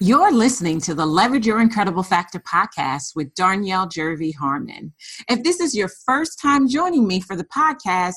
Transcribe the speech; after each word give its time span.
You're 0.00 0.30
listening 0.30 0.80
to 0.82 0.94
the 0.94 1.04
Leverage 1.04 1.44
Your 1.44 1.60
Incredible 1.60 2.04
Factor 2.04 2.38
podcast 2.38 3.16
with 3.16 3.34
Darnyelle 3.34 3.90
Jervey 3.90 4.32
Harmon. 4.32 4.92
If 5.28 5.42
this 5.42 5.58
is 5.58 5.74
your 5.74 5.90
first 6.06 6.40
time 6.40 6.68
joining 6.68 7.04
me 7.04 7.20
for 7.20 7.34
the 7.34 7.46
podcast, 7.46 8.14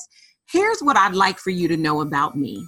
here's 0.52 0.78
what 0.80 0.96
I'd 0.96 1.16
like 1.16 1.40
for 1.40 1.50
you 1.50 1.66
to 1.66 1.76
know 1.76 2.00
about 2.00 2.36
me. 2.36 2.64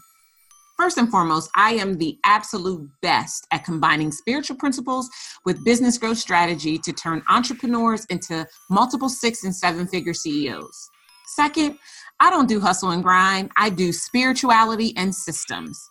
First 0.76 0.98
and 0.98 1.08
foremost, 1.08 1.48
I 1.54 1.74
am 1.74 1.96
the 1.96 2.18
absolute 2.24 2.90
best 3.02 3.46
at 3.52 3.64
combining 3.64 4.10
spiritual 4.10 4.56
principles 4.56 5.08
with 5.44 5.64
business 5.64 5.96
growth 5.96 6.18
strategy 6.18 6.76
to 6.78 6.92
turn 6.92 7.22
entrepreneurs 7.28 8.04
into 8.06 8.44
multiple 8.68 9.08
six 9.08 9.44
and 9.44 9.54
seven 9.54 9.86
figure 9.86 10.12
CEOs. 10.12 10.90
Second, 11.36 11.78
I 12.18 12.30
don't 12.30 12.48
do 12.48 12.58
hustle 12.58 12.90
and 12.90 13.04
grind, 13.04 13.52
I 13.56 13.70
do 13.70 13.92
spirituality 13.92 14.92
and 14.96 15.14
systems. 15.14 15.88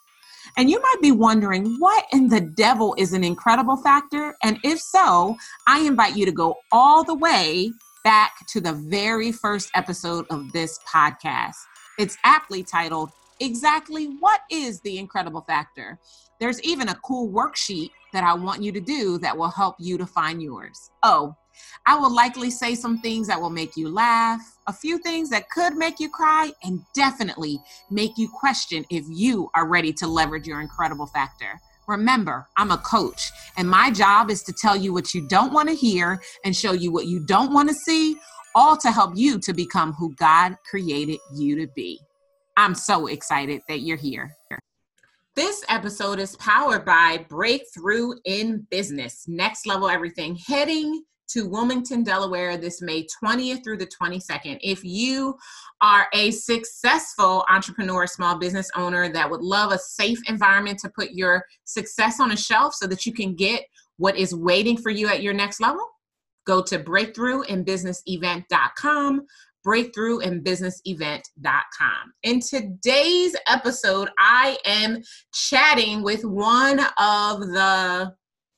And 0.56 0.70
you 0.70 0.80
might 0.80 1.02
be 1.02 1.12
wondering, 1.12 1.78
what 1.80 2.06
in 2.14 2.28
the 2.28 2.42
devil 2.42 2.94
is 2.98 3.14
an 3.14 3.24
incredible 3.24 3.78
factor? 3.78 4.36
And 4.44 4.60
if 4.64 4.80
so, 4.80 5.36
I 5.68 5.80
invite 5.80 6.16
you 6.16 6.26
to 6.26 6.32
go 6.32 6.58
all 6.72 7.04
the 7.04 7.16
way 7.16 7.72
back 8.04 8.46
to 8.50 8.62
the 8.62 8.74
very 8.74 9.32
first 9.32 9.72
episode 9.74 10.26
of 10.30 10.52
this 10.52 10.80
podcast. 10.88 11.56
It's 11.98 12.18
aptly 12.24 12.62
titled, 12.64 13.12
Exactly 13.40 14.06
What 14.20 14.42
is 14.52 14.80
the 14.82 15.00
Incredible 15.00 15.42
Factor? 15.42 16.00
There's 16.40 16.62
even 16.62 16.90
a 16.90 17.00
cool 17.04 17.30
worksheet 17.30 17.90
that 18.12 18.24
I 18.24 18.34
want 18.34 18.62
you 18.62 18.72
to 18.74 18.80
do 18.80 19.18
that 19.20 19.36
will 19.36 19.50
help 19.50 19.76
you 19.80 19.98
to 19.98 20.06
find 20.06 20.42
yours. 20.42 20.92
Oh, 21.02 21.36
I 21.86 21.96
will 21.96 22.14
likely 22.14 22.50
say 22.50 22.76
some 22.76 23.00
things 23.00 23.28
that 23.28 23.40
will 23.40 23.50
make 23.50 23.76
you 23.76 23.90
laugh, 23.90 24.42
a 24.68 24.74
few 24.74 24.98
things 24.98 25.30
that 25.30 25.50
could 25.50 25.76
make 25.76 26.00
you 26.00 26.10
cry, 26.10 26.52
and 26.64 26.82
definitely 26.94 27.60
make 27.90 28.18
you 28.18 28.30
question 28.30 28.86
if 28.90 29.04
you 29.10 29.50
are 29.56 29.68
ready 29.68 29.94
to 29.94 30.08
leverage 30.08 30.48
your 30.48 30.62
incredible 30.62 31.08
factor. 31.08 31.60
Remember, 31.88 32.48
I'm 32.56 32.72
a 32.72 32.78
coach, 32.78 33.32
and 33.58 33.70
my 33.70 33.92
job 33.92 34.30
is 34.32 34.42
to 34.44 34.54
tell 34.54 34.76
you 34.76 34.94
what 34.94 35.14
you 35.14 35.28
don't 35.28 35.52
want 35.52 35.68
to 35.70 35.76
hear 35.76 36.22
and 36.46 36.56
show 36.56 36.72
you 36.72 36.92
what 36.92 37.08
you 37.08 37.26
don't 37.26 37.54
want 37.54 37.70
to 37.70 37.76
see, 37.76 38.16
all 38.56 38.78
to 38.78 38.92
help 38.92 39.14
you 39.16 39.40
to 39.40 39.54
become 39.54 39.94
who 39.94 40.14
God 40.16 40.56
created 40.70 41.20
you 41.36 41.58
to 41.58 41.68
be. 41.76 42.00
I'm 42.56 42.76
so 42.76 43.08
excited 43.08 43.62
that 43.68 43.82
you're 43.82 43.98
here. 43.98 44.36
This 45.36 45.66
episode 45.68 46.20
is 46.20 46.36
powered 46.36 46.86
by 46.86 47.26
Breakthrough 47.28 48.14
in 48.24 48.68
Business, 48.70 49.26
Next 49.28 49.66
Level 49.66 49.90
Everything, 49.90 50.36
heading 50.36 51.04
to 51.34 51.48
Wilmington, 51.48 52.04
Delaware 52.04 52.58
this 52.58 52.82
May 52.82 53.06
20th 53.24 53.64
through 53.64 53.78
the 53.78 53.88
22nd. 53.88 54.60
If 54.62 54.84
you 54.84 55.38
are 55.82 56.08
a 56.14 56.32
successful 56.32 57.46
entrepreneur, 57.50 58.06
small 58.08 58.38
business 58.38 58.70
owner 58.76 59.10
that 59.12 59.30
would 59.30 59.42
love 59.42 59.72
a 59.72 59.78
safe 59.78 60.20
environment 60.28 60.80
to 60.80 60.90
put 60.90 61.12
your 61.12 61.46
success 61.64 62.20
on 62.20 62.32
a 62.32 62.38
shelf 62.38 62.74
so 62.76 62.88
that 62.88 63.06
you 63.06 63.14
can 63.14 63.36
get 63.36 63.64
what 63.98 64.18
is 64.18 64.36
waiting 64.36 64.78
for 64.78 64.90
you 64.90 65.08
at 65.08 65.22
your 65.22 65.34
next 65.34 65.60
level, 65.60 65.86
go 66.46 66.62
to 66.62 66.80
breakthroughinbusinessevent.com 66.80 69.26
breakthroughinbusinessevent.com. 69.66 72.14
In 72.24 72.42
today's 72.42 73.34
episode, 73.48 74.10
I 74.20 74.58
am 74.66 75.02
chatting 75.34 76.04
with 76.04 76.26
one 76.26 76.82
of 76.98 77.40
the 77.40 78.14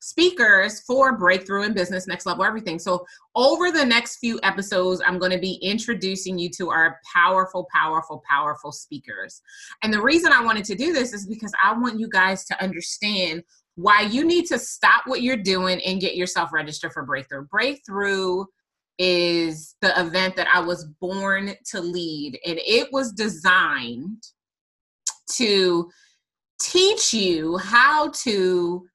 speakers 0.06 0.81
for 0.81 1.17
Breakthrough 1.17 1.64
in 1.64 1.73
Business 1.73 2.06
Next 2.06 2.28
Level 2.28 2.45
Everything. 2.45 2.78
So, 2.78 3.08
over 3.36 3.72
the 3.72 3.84
next 3.84 4.17
few 4.17 4.39
episodes, 4.44 5.02
I'm 5.03 5.17
going 5.17 5.31
to 5.31 5.39
be 5.39 5.56
introducing 5.64 6.38
you 6.38 6.50
to 6.58 6.70
our 6.70 7.00
powerful, 7.12 7.67
powerful, 7.73 8.22
powerful 8.30 8.72
speakers. 8.72 9.42
And 9.81 9.92
the 9.92 10.02
reason 10.02 10.31
I 10.31 10.44
wanted 10.44 10.64
to 10.66 10.75
do 10.75 10.94
this 10.94 11.12
is 11.12 11.25
because 11.25 11.52
I 11.62 11.73
want 11.73 12.00
you 12.00 12.08
guys 12.08 12.45
to 12.45 12.64
understand 12.64 13.44
why 13.75 14.02
you 14.02 14.23
need 14.23 14.45
to 14.45 14.59
stop 14.59 15.03
what 15.08 15.23
you're 15.23 15.38
doing 15.38 15.81
and 15.81 16.00
get 16.00 16.16
yourself 16.16 16.53
registered 16.53 16.94
for 16.94 17.03
Breakthrough. 17.03 17.47
Breakthrough 17.47 18.45
is 19.00 19.75
the 19.81 20.00
event 20.00 20.36
that 20.36 20.47
I 20.53 20.59
was 20.59 20.86
born 21.02 21.56
to 21.72 21.81
lead, 21.81 22.40
and 22.46 22.59
it 22.59 22.90
was 22.94 23.12
designed 23.12 24.22
to 25.31 25.90
teach 26.62 27.12
you 27.12 27.58
how 27.58 28.09
to 28.09 28.85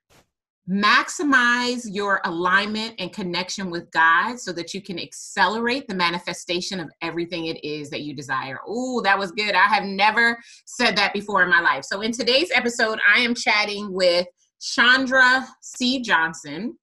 maximize 0.71 1.83
your 1.85 2.21
alignment 2.25 2.95
and 3.01 3.13
connection 3.13 3.71
with 3.71 3.91
God 3.91 4.39
so 4.39 4.53
that 4.53 4.73
you 4.73 4.81
can 4.81 5.01
accelerate 5.01 5.89
the 5.89 5.95
manifestation 5.95 6.79
of 6.79 6.89
everything 7.03 7.47
it 7.47 7.65
is 7.65 7.91
that 7.91 8.03
you 8.03 8.15
desire. 8.15 8.61
Oh, 8.67 9.01
that 9.01 9.19
was 9.19 9.33
good. 9.33 9.55
I 9.55 9.67
have 9.67 9.83
never 9.83 10.39
said 10.67 10.97
that 10.97 11.13
before 11.13 11.43
in 11.43 11.51
my 11.51 11.61
life. 11.61 11.85
So, 11.85 12.03
in 12.03 12.13
today's 12.13 12.51
episode, 12.55 13.01
I 13.13 13.21
am 13.21 13.35
chatting 13.35 13.93
with 13.93 14.27
Chandra 14.61 15.47
C. 15.61 16.03
Johnson. 16.03 16.79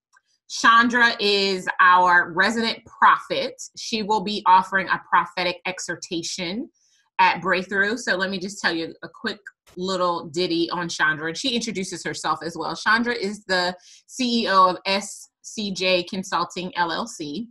Chandra 0.50 1.12
is 1.19 1.68
our 1.80 2.31
resident 2.34 2.80
prophet. 2.86 3.54
She 3.78 4.04
will 4.04 4.22
be 4.22 4.44
offering 4.46 4.88
a 4.90 5.02
prophetic 5.09 5.62
exhortation 5.66 6.69
at 7.19 7.41
Breakthrough. 7.41 7.97
So 7.97 8.16
let 8.16 8.29
me 8.29 8.39
just 8.39 8.61
tell 8.61 8.73
you 8.73 8.94
a 9.03 9.09
quick 9.09 9.39
little 9.75 10.25
ditty 10.25 10.69
on 10.72 10.89
Chandra. 10.89 11.28
And 11.28 11.38
she 11.38 11.55
introduces 11.55 12.03
herself 12.03 12.39
as 12.44 12.57
well. 12.57 12.75
Chandra 12.75 13.13
is 13.13 13.44
the 13.45 13.75
CEO 14.07 14.72
of 14.72 14.78
SCJ 14.85 16.07
Consulting 16.09 16.72
LLC, 16.77 17.47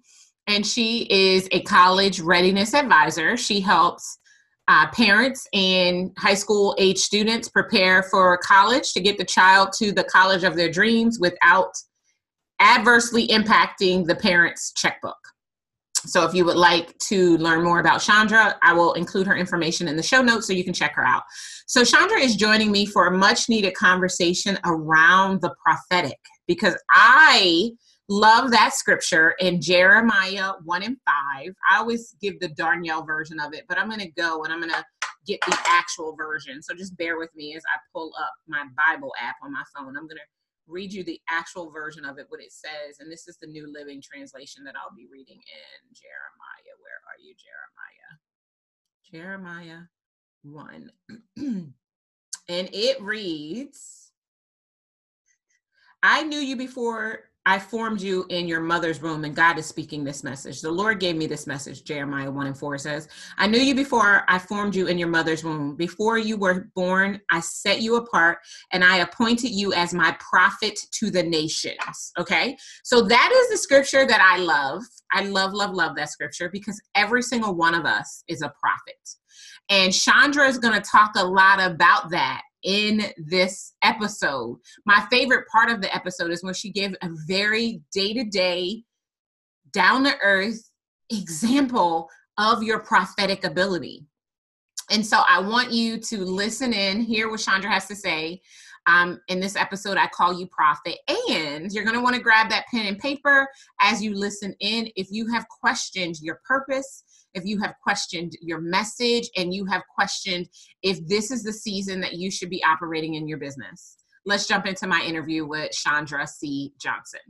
and 0.47 0.67
she 0.67 1.07
is 1.11 1.49
a 1.53 1.63
college 1.63 2.21
readiness 2.21 2.75
advisor. 2.75 3.37
She 3.37 3.61
helps 3.61 4.19
uh, 4.69 4.89
parents 4.91 5.47
and 5.53 6.11
high 6.19 6.35
school 6.35 6.75
age 6.79 6.99
students 6.99 7.49
prepare 7.49 8.03
for 8.05 8.37
college 8.39 8.93
to 8.93 9.01
get 9.01 9.17
the 9.17 9.25
child 9.25 9.73
to 9.79 9.93
the 9.93 10.05
college 10.05 10.43
of 10.43 10.57
their 10.57 10.71
dreams 10.71 11.19
without 11.21 11.71
adversely 12.61 13.29
impacting 13.29 14.07
the 14.07 14.15
parent's 14.15 14.73
checkbook. 14.73 15.17
So 16.07 16.25
if 16.25 16.35
you 16.35 16.45
would 16.45 16.57
like 16.57 16.97
to 17.09 17.37
learn 17.39 17.65
more 17.65 17.81
about 17.81 18.01
Chandra, 18.01 18.57
I 18.63 18.73
will 18.73 18.95
include 18.95 19.27
her 19.27 19.37
information 19.37 19.89
in 19.89 19.97
the 19.97 20.03
show 20.03 20.23
notes 20.23 20.47
so 20.47 20.53
you 20.53 20.65
can 20.65 20.73
check 20.73 20.95
her 20.95 21.07
out. 21.07 21.25
So 21.67 21.85
Chandra 21.85 22.19
is 22.19 22.37
joining 22.37 22.71
me 22.71 22.87
for 22.87 23.07
a 23.07 23.11
much 23.11 23.49
needed 23.49 23.75
conversation 23.75 24.59
around 24.65 25.41
the 25.41 25.55
prophetic 25.65 26.19
because 26.47 26.77
I 26.91 27.73
love 28.09 28.53
that 28.53 28.73
scripture 28.75 29.35
in 29.41 29.61
Jeremiah 29.61 30.53
1 30.65 30.83
and 30.83 30.97
5. 31.37 31.55
I 31.71 31.79
always 31.79 32.15
give 32.21 32.39
the 32.41 32.51
Darnyelle 32.51 33.05
version 33.05 33.41
of 33.41 33.53
it, 33.53 33.65
but 33.69 33.79
I'm 33.79 33.89
going 33.89 34.01
to 34.01 34.11
go 34.13 34.45
and 34.45 34.53
I'm 34.53 34.61
going 34.61 34.73
to 34.73 34.85
get 35.27 35.41
the 35.41 35.59
actual 35.67 36.15
version. 36.17 36.63
So 36.63 36.73
just 36.75 36.97
bear 36.97 37.19
with 37.19 37.35
me 37.35 37.57
as 37.57 37.63
I 37.67 37.79
pull 37.93 38.13
up 38.21 38.33
my 38.47 38.65
Bible 38.77 39.13
app 39.21 39.35
on 39.43 39.53
my 39.53 39.65
phone. 39.77 39.97
I'm 39.97 40.07
going 40.07 40.19
to 40.19 40.36
read 40.67 40.93
you 40.93 41.05
the 41.05 41.21
actual 41.29 41.71
version 41.71 42.05
of 42.05 42.19
it, 42.19 42.27
what 42.29 42.41
it 42.41 42.53
says. 42.53 42.99
And 43.01 43.11
this 43.11 43.29
is 43.29 43.37
the 43.41 43.47
New 43.47 43.73
Living 43.73 44.03
Translation 44.03 44.65
that 44.65 44.75
I'll 44.77 44.95
be 44.97 45.09
reading 45.11 45.37
in 45.37 45.95
Jeremiah. 45.95 46.77
Where 46.81 47.01
are 47.07 47.19
you, 47.23 47.35
Jeremiah? 49.13 49.57
Jeremiah 49.63 49.83
1. 50.43 50.91
and 52.49 52.71
it 52.73 53.01
reads 53.03 54.11
I 56.03 56.23
knew 56.23 56.39
you 56.39 56.57
before 56.57 57.31
I 57.47 57.61
formed 57.61 58.01
you 58.01 58.27
in 58.29 58.49
your 58.49 58.59
mother's 58.59 59.01
womb, 59.01 59.25
and 59.25 59.35
God 59.35 59.57
is 59.57 59.67
speaking 59.67 60.03
this 60.03 60.25
message. 60.25 60.61
The 60.61 60.71
Lord 60.71 60.99
gave 60.99 61.15
me 61.15 61.29
this 61.29 61.47
message, 61.47 61.85
Jeremiah 61.85 62.29
1 62.29 62.49
and 62.49 62.59
4 62.59 62.77
says, 62.77 63.09
I 63.39 63.47
knew 63.47 63.61
you 63.61 63.73
before 63.73 64.25
I 64.27 64.41
formed 64.41 64.75
you 64.75 64.89
in 64.89 64.99
your 64.99 65.07
mother's 65.09 65.45
womb. 65.45 65.77
Before 65.77 66.19
you 66.19 66.37
were 66.37 66.69
born, 66.75 67.21
I 67.31 67.39
set 67.39 67.83
you 67.83 67.97
apart, 67.97 68.39
and 68.73 68.83
I 68.83 68.97
appointed 68.97 69.51
you 69.51 69.73
as 69.73 69.95
my 69.95 70.17
prophet 70.19 70.77
to 70.91 71.09
the 71.09 71.23
nations. 71.23 72.13
Okay? 72.19 72.57
So 72.83 73.03
that 73.03 73.33
is 73.33 73.51
the 73.51 73.59
scripture 73.59 74.05
that 74.09 74.21
I 74.21 74.39
love. 74.43 74.83
I 75.13 75.23
love, 75.23 75.53
love, 75.53 75.73
love 75.73 75.95
that 75.95 76.11
scripture 76.11 76.49
because 76.49 76.83
every 76.97 77.23
single 77.23 77.55
one 77.55 77.75
of 77.77 77.87
us 77.87 78.25
is 78.27 78.43
a 78.43 78.53
prophet. 78.61 78.97
And 79.69 79.95
Chandra 79.95 80.49
is 80.49 80.59
going 80.59 80.75
to 80.75 80.91
talk 80.91 81.13
a 81.17 81.25
lot 81.25 81.61
about 81.61 82.11
that 82.11 82.43
in 82.65 83.03
this 83.17 83.75
episode. 83.83 84.59
My 84.85 85.07
favorite 85.11 85.47
part 85.49 85.71
of 85.71 85.81
the 85.81 85.95
episode 85.95 86.31
is 86.31 86.43
when 86.43 86.55
she 86.55 86.71
gave 86.71 86.95
a 87.03 87.09
very 87.27 87.83
day 87.93 88.13
to 88.15 88.25
day, 88.25 88.83
down 89.73 90.05
to 90.05 90.15
earth 90.23 90.71
example 91.11 92.09
of 92.39 92.63
your 92.63 92.81
prophetic 92.81 93.45
ability. 93.45 94.05
And 94.91 95.05
so 95.05 95.23
I 95.29 95.41
want 95.41 95.73
you 95.73 95.99
to 95.99 96.19
listen 96.19 96.73
in, 96.73 97.01
hear 97.01 97.31
what 97.31 97.41
Chandra 97.41 97.71
has 97.71 97.87
to 97.87 97.97
say. 97.97 98.41
Um, 98.89 99.21
in 99.27 99.41
this 99.41 99.57
episode, 99.57 99.97
I 99.97 100.07
call 100.07 100.39
you 100.39 100.47
prophet. 100.47 100.99
And 101.09 101.73
you're 101.73 101.83
going 101.85 101.97
to 101.97 102.03
want 102.03 102.15
to 102.15 102.23
grab 102.23 102.49
that 102.51 102.67
pen 102.71 102.87
and 102.87 102.99
paper 102.99 103.49
as 103.81 104.01
you 104.01 104.15
listen 104.15 104.55
in. 104.61 104.89
If 104.95 105.09
you 105.11 105.27
have 105.33 105.49
questioned 105.49 106.17
your 106.21 106.41
purpose, 106.47 107.03
if 107.37 107.45
you 107.45 107.61
have 107.61 107.75
questioned 107.83 108.33
your 108.41 108.61
message 108.61 109.29
and 109.37 109.55
you 109.55 109.67
have 109.67 109.83
questioned 109.95 110.49
if 110.83 111.07
this 111.07 111.31
is 111.31 111.43
the 111.43 111.53
season 111.53 112.01
that 112.01 112.15
you 112.15 112.31
should 112.31 112.51
be 112.51 112.65
operating 112.65 113.15
in 113.15 113.29
your 113.29 113.39
business. 113.39 113.99
Let's 114.25 114.49
jump 114.49 114.67
into 114.67 114.87
my 114.89 115.01
interview 115.07 115.47
with 115.47 115.71
Chandra 115.71 116.27
C. 116.27 116.73
Johnson. 116.81 117.21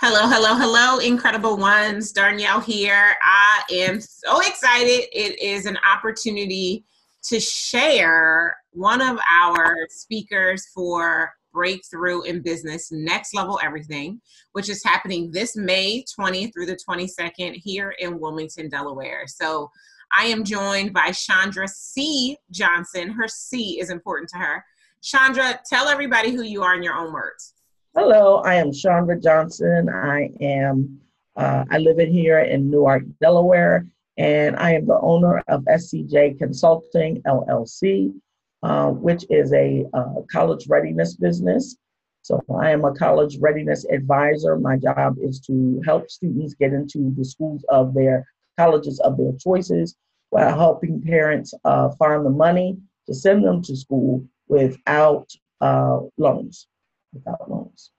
Hello, 0.00 0.28
hello, 0.28 0.54
hello, 0.54 0.98
incredible 0.98 1.56
ones. 1.56 2.12
Darnyelle 2.12 2.64
here. 2.64 3.16
I 3.20 3.62
am 3.72 4.00
so 4.00 4.40
excited. 4.40 5.08
It 5.12 5.38
is 5.42 5.66
an 5.66 5.76
opportunity 5.84 6.84
to 7.24 7.40
share 7.40 8.56
one 8.70 9.02
of 9.02 9.18
our 9.28 9.76
speakers 9.90 10.68
for 10.72 11.32
Breakthrough 11.58 12.22
in 12.22 12.40
Business 12.40 12.92
Next 12.92 13.34
Level 13.34 13.58
Everything, 13.60 14.20
which 14.52 14.68
is 14.68 14.80
happening 14.84 15.32
this 15.32 15.56
May 15.56 16.04
20th 16.16 16.52
through 16.54 16.66
the 16.66 16.78
22nd 16.88 17.54
here 17.56 17.96
in 17.98 18.20
Wilmington, 18.20 18.68
Delaware. 18.68 19.24
So 19.26 19.68
I 20.16 20.26
am 20.26 20.44
joined 20.44 20.92
by 20.92 21.10
Chandra 21.10 21.66
C. 21.66 22.36
Johnson. 22.52 23.10
Her 23.10 23.26
C 23.26 23.80
is 23.80 23.90
important 23.90 24.28
to 24.28 24.38
her. 24.38 24.64
Chandra, 25.02 25.58
tell 25.68 25.88
everybody 25.88 26.30
who 26.30 26.44
you 26.44 26.62
are 26.62 26.76
in 26.76 26.82
your 26.84 26.94
own 26.94 27.12
words. 27.12 27.54
Hello, 27.92 28.36
I 28.36 28.54
am 28.54 28.70
Chandra 28.72 29.20
Johnson. 29.20 29.88
I 29.88 30.30
am 30.40 31.00
uh, 31.34 31.64
I 31.72 31.78
live 31.78 31.98
in 31.98 32.12
here 32.12 32.38
in 32.38 32.70
Newark, 32.70 33.02
Delaware, 33.20 33.84
and 34.16 34.54
I 34.54 34.74
am 34.74 34.86
the 34.86 35.00
owner 35.00 35.42
of 35.48 35.64
SCJ 35.64 36.38
Consulting 36.38 37.20
LLC, 37.22 38.14
uh, 38.62 38.88
which 38.90 39.24
is 39.30 39.52
a 39.52 39.84
uh, 39.94 40.22
college 40.30 40.66
readiness 40.68 41.14
business. 41.14 41.76
So 42.22 42.42
I 42.60 42.70
am 42.70 42.84
a 42.84 42.94
college 42.94 43.38
readiness 43.40 43.84
advisor. 43.86 44.58
My 44.58 44.76
job 44.76 45.16
is 45.20 45.40
to 45.40 45.80
help 45.84 46.10
students 46.10 46.54
get 46.54 46.72
into 46.72 47.14
the 47.16 47.24
schools 47.24 47.64
of 47.68 47.94
their 47.94 48.26
colleges 48.58 49.00
of 49.00 49.16
their 49.16 49.32
choices 49.38 49.96
while 50.30 50.56
helping 50.56 51.00
parents 51.00 51.54
uh, 51.64 51.90
find 51.98 52.26
the 52.26 52.30
money 52.30 52.76
to 53.06 53.14
send 53.14 53.44
them 53.44 53.62
to 53.62 53.76
school 53.76 54.24
without 54.48 55.28
uh, 55.60 56.00
loans. 56.18 56.66
Without 57.12 57.50
loans. 57.50 57.92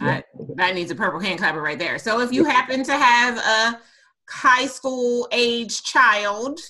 Yeah. 0.00 0.20
that 0.56 0.74
needs 0.74 0.90
a 0.90 0.94
purple 0.94 1.20
hand 1.20 1.38
clapper 1.38 1.62
right 1.62 1.78
there. 1.78 1.98
So 1.98 2.20
if 2.20 2.32
you 2.32 2.44
happen 2.44 2.82
to 2.84 2.92
have 2.92 3.38
a 3.38 3.80
high 4.28 4.66
school 4.66 5.28
age 5.32 5.82
child 5.84 6.60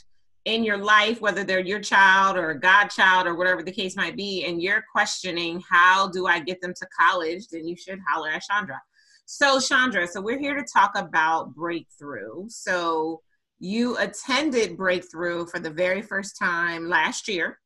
in 0.47 0.63
your 0.63 0.79
life, 0.79 1.21
whether 1.21 1.43
they're 1.43 1.59
your 1.59 1.81
child 1.81 2.37
or 2.37 2.51
a 2.51 2.59
godchild 2.59 3.27
or 3.27 3.35
whatever 3.35 3.65
the 3.65 3.73
case 3.73 3.97
might 3.97 4.17
be, 4.17 4.45
and 4.45 4.63
you're 4.63 4.85
questioning 4.91 5.61
how 5.69 6.09
do 6.09 6.29
I 6.29 6.39
get 6.39 6.61
them 6.61 6.73
to 6.75 6.87
college, 6.99 7.49
then 7.49 7.67
you 7.67 7.77
should 7.77 7.99
holler 8.09 8.31
at 8.31 8.43
Chandra. 8.43 8.81
So 9.27 9.59
Chandra, 9.59 10.07
so 10.07 10.21
we're 10.21 10.39
here 10.39 10.55
to 10.55 10.65
talk 10.73 10.93
about 10.95 11.53
breakthrough. 11.53 12.49
So 12.49 13.23
you 13.59 13.99
attended 13.99 14.77
breakthrough 14.77 15.47
for 15.47 15.59
the 15.59 15.71
very 15.71 16.01
first 16.01 16.39
time 16.39 16.89
last 16.89 17.27
year 17.27 17.59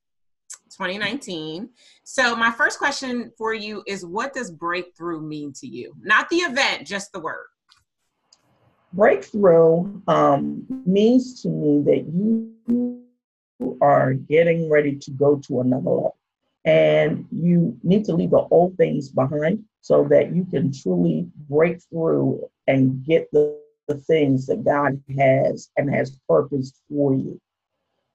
2019. 0.70 1.68
So 2.04 2.34
my 2.34 2.50
first 2.50 2.78
question 2.78 3.30
for 3.36 3.52
you 3.52 3.82
is 3.86 4.06
what 4.06 4.32
does 4.32 4.50
breakthrough 4.50 5.20
mean 5.20 5.52
to 5.60 5.66
you? 5.66 5.92
Not 6.00 6.30
the 6.30 6.36
event, 6.36 6.86
just 6.86 7.12
the 7.12 7.20
word. 7.20 7.46
Breakthrough 8.94 10.00
um, 10.08 10.64
means 10.86 11.42
to 11.42 11.48
me 11.48 11.82
that 11.84 12.06
you 12.12 12.54
are 13.80 14.14
getting 14.14 14.70
ready 14.70 14.96
to 14.96 15.10
go 15.10 15.36
to 15.36 15.60
another 15.60 15.90
level. 15.90 16.16
And 16.64 17.26
you 17.30 17.78
need 17.82 18.04
to 18.04 18.14
leave 18.14 18.30
the 18.30 18.46
old 18.50 18.76
things 18.76 19.08
behind 19.08 19.64
so 19.80 20.06
that 20.10 20.34
you 20.34 20.44
can 20.44 20.72
truly 20.72 21.26
break 21.48 21.80
through 21.90 22.48
and 22.66 23.04
get 23.04 23.30
the, 23.32 23.58
the 23.88 23.96
things 23.96 24.46
that 24.46 24.64
God 24.64 25.02
has 25.18 25.70
and 25.76 25.92
has 25.92 26.18
purposed 26.28 26.76
for 26.88 27.14
you. 27.14 27.40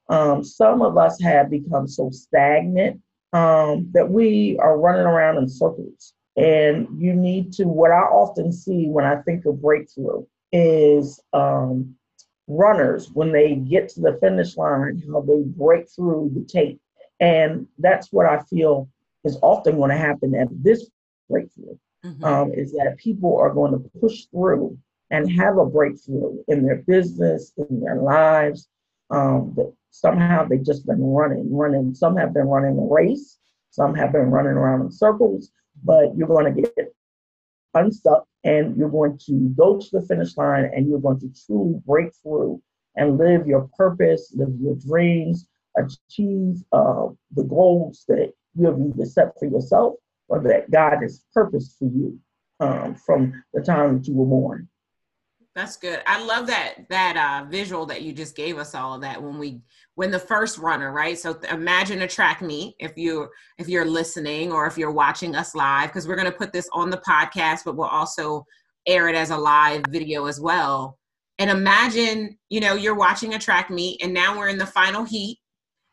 Um, 0.10 0.44
some 0.44 0.84
of 0.84 0.98
us 0.98 1.19
have 1.22 1.50
become 1.50 1.88
so 1.88 2.12
stagnant 2.12 3.02
um, 3.34 3.90
that 3.94 4.10
we 4.10 4.57
are 4.60 4.78
running 4.78 5.07
around 5.07 5.38
in 5.38 5.50
circles. 5.50 6.13
And 6.38 6.88
you 7.02 7.13
need 7.13 7.54
to, 7.54 7.63
what 7.66 7.92
I 7.92 8.02
often 8.02 8.52
see 8.52 8.88
when 8.88 9.06
I 9.06 9.22
think 9.24 9.46
of 9.46 9.62
breakthrough 9.62 10.25
is 10.52 11.19
um, 11.34 11.96
runners, 12.47 13.09
when 13.12 13.31
they 13.31 13.56
get 13.56 13.89
to 13.89 14.01
the 14.01 14.18
finish 14.21 14.57
line, 14.57 15.01
how 15.12 15.21
they 15.21 15.42
break 15.45 15.89
through 15.89 16.31
the 16.36 16.44
tape. 16.44 16.80
And 17.19 17.68
that's 17.80 18.12
what 18.12 18.25
I 18.25 18.42
feel 18.42 18.89
is 19.24 19.39
often 19.42 19.77
going 19.77 19.92
to 19.92 19.97
happen 19.97 20.36
at 20.36 20.47
this 20.51 20.89
breakthrough, 21.30 21.77
mm-hmm. 22.06 22.24
um, 22.24 22.53
is 22.53 22.71
that 22.74 22.97
people 22.97 23.38
are 23.38 23.53
going 23.53 23.71
to 23.71 23.89
push 24.00 24.25
through 24.25 24.77
and 25.12 25.31
have 25.31 25.57
a 25.57 25.65
breakthrough 25.65 26.38
in 26.47 26.63
their 26.63 26.77
business, 26.77 27.51
in 27.57 27.80
their 27.80 27.97
lives. 27.97 28.68
Um, 29.09 29.56
somehow 29.92 30.45
they've 30.45 30.65
just 30.65 30.86
been 30.86 31.03
running, 31.03 31.56
running. 31.56 31.94
Some 31.94 32.15
have 32.18 32.33
been 32.33 32.47
running 32.47 32.77
a 32.77 32.94
race, 32.94 33.38
some 33.69 33.94
have 33.95 34.12
been 34.12 34.31
running 34.31 34.53
around 34.53 34.81
in 34.81 34.92
circles, 34.92 35.51
but 35.83 36.15
you're 36.15 36.27
going 36.27 36.53
to 36.53 36.62
get 36.62 36.94
unstuck 37.75 38.25
and 38.44 38.75
you're 38.77 38.89
going 38.89 39.18
to 39.25 39.54
go 39.57 39.77
to 39.77 39.88
the 39.92 40.01
finish 40.01 40.36
line 40.38 40.69
and 40.74 40.88
you're 40.88 41.00
going 41.00 41.19
to 41.19 41.30
truly 41.45 41.75
break 41.86 42.12
through 42.22 42.62
and 42.95 43.18
live 43.18 43.45
your 43.48 43.69
purpose, 43.77 44.33
live 44.36 44.54
your 44.60 44.75
dreams, 44.75 45.48
achieve 45.77 46.57
uh, 46.72 47.07
the 47.36 47.44
goals 47.44 48.06
that 48.07 48.31
you 48.56 48.66
have 48.66 48.80
either 48.80 49.06
set 49.06 49.38
for 49.38 49.45
yourself 49.45 49.95
or 50.27 50.42
that 50.42 50.72
God 50.72 51.00
has 51.01 51.24
purposed 51.33 51.77
for 51.77 51.86
you 51.86 52.18
um, 52.60 52.95
from 52.95 53.44
the 53.54 53.62
time 53.62 53.98
that 53.98 54.07
you 54.07 54.16
were 54.16 54.25
born. 54.25 54.68
That's 55.56 55.78
good. 55.78 56.02
I 56.06 56.22
love 56.22 56.48
that 56.48 56.90
that 56.90 57.16
uh, 57.16 57.50
visual 57.50 57.86
that 57.86 58.02
you 58.02 58.12
just 58.12 58.36
gave 58.36 58.57
us 58.57 58.75
all 58.75 58.94
of 58.94 59.02
that 59.02 59.24
when 59.24 59.40
we 59.40 59.62
when 59.96 60.12
the 60.12 60.19
first 60.19 60.57
runner, 60.57 60.92
right? 60.92 61.18
So 61.18 61.40
imagine 61.50 62.02
a 62.02 62.07
track 62.07 62.42
meet 62.42 62.75
if 62.80 62.98
you 62.98 63.30
if 63.57 63.69
you're 63.69 63.86
listening 63.86 64.52
or 64.52 64.68
if 64.68 64.78
you're 64.78 64.92
watching 64.92 65.34
us 65.34 65.56
live 65.56 65.88
because 65.88 66.10
we're 66.10 66.18
going 66.18 66.30
to 66.30 66.38
put 66.38 66.52
this 66.52 66.68
on 66.74 66.90
the 66.90 67.02
podcast, 67.07 67.62
but 67.63 67.78
we'll 67.78 67.88
also 67.88 68.46
air 68.86 69.07
it 69.07 69.16
as 69.16 69.30
a 69.30 69.38
live 69.38 69.84
video 69.90 70.25
as 70.25 70.42
well. 70.42 71.00
And 71.40 71.50
imagine, 71.50 72.38
you 72.50 72.60
know, 72.60 72.75
you're 72.75 72.96
watching 72.96 73.34
a 73.34 73.40
track 73.40 73.69
meet 73.69 74.04
and 74.04 74.13
now 74.13 74.38
we're 74.38 74.50
in 74.50 74.57
the 74.57 74.66
final 74.66 75.06
heat. 75.06 75.40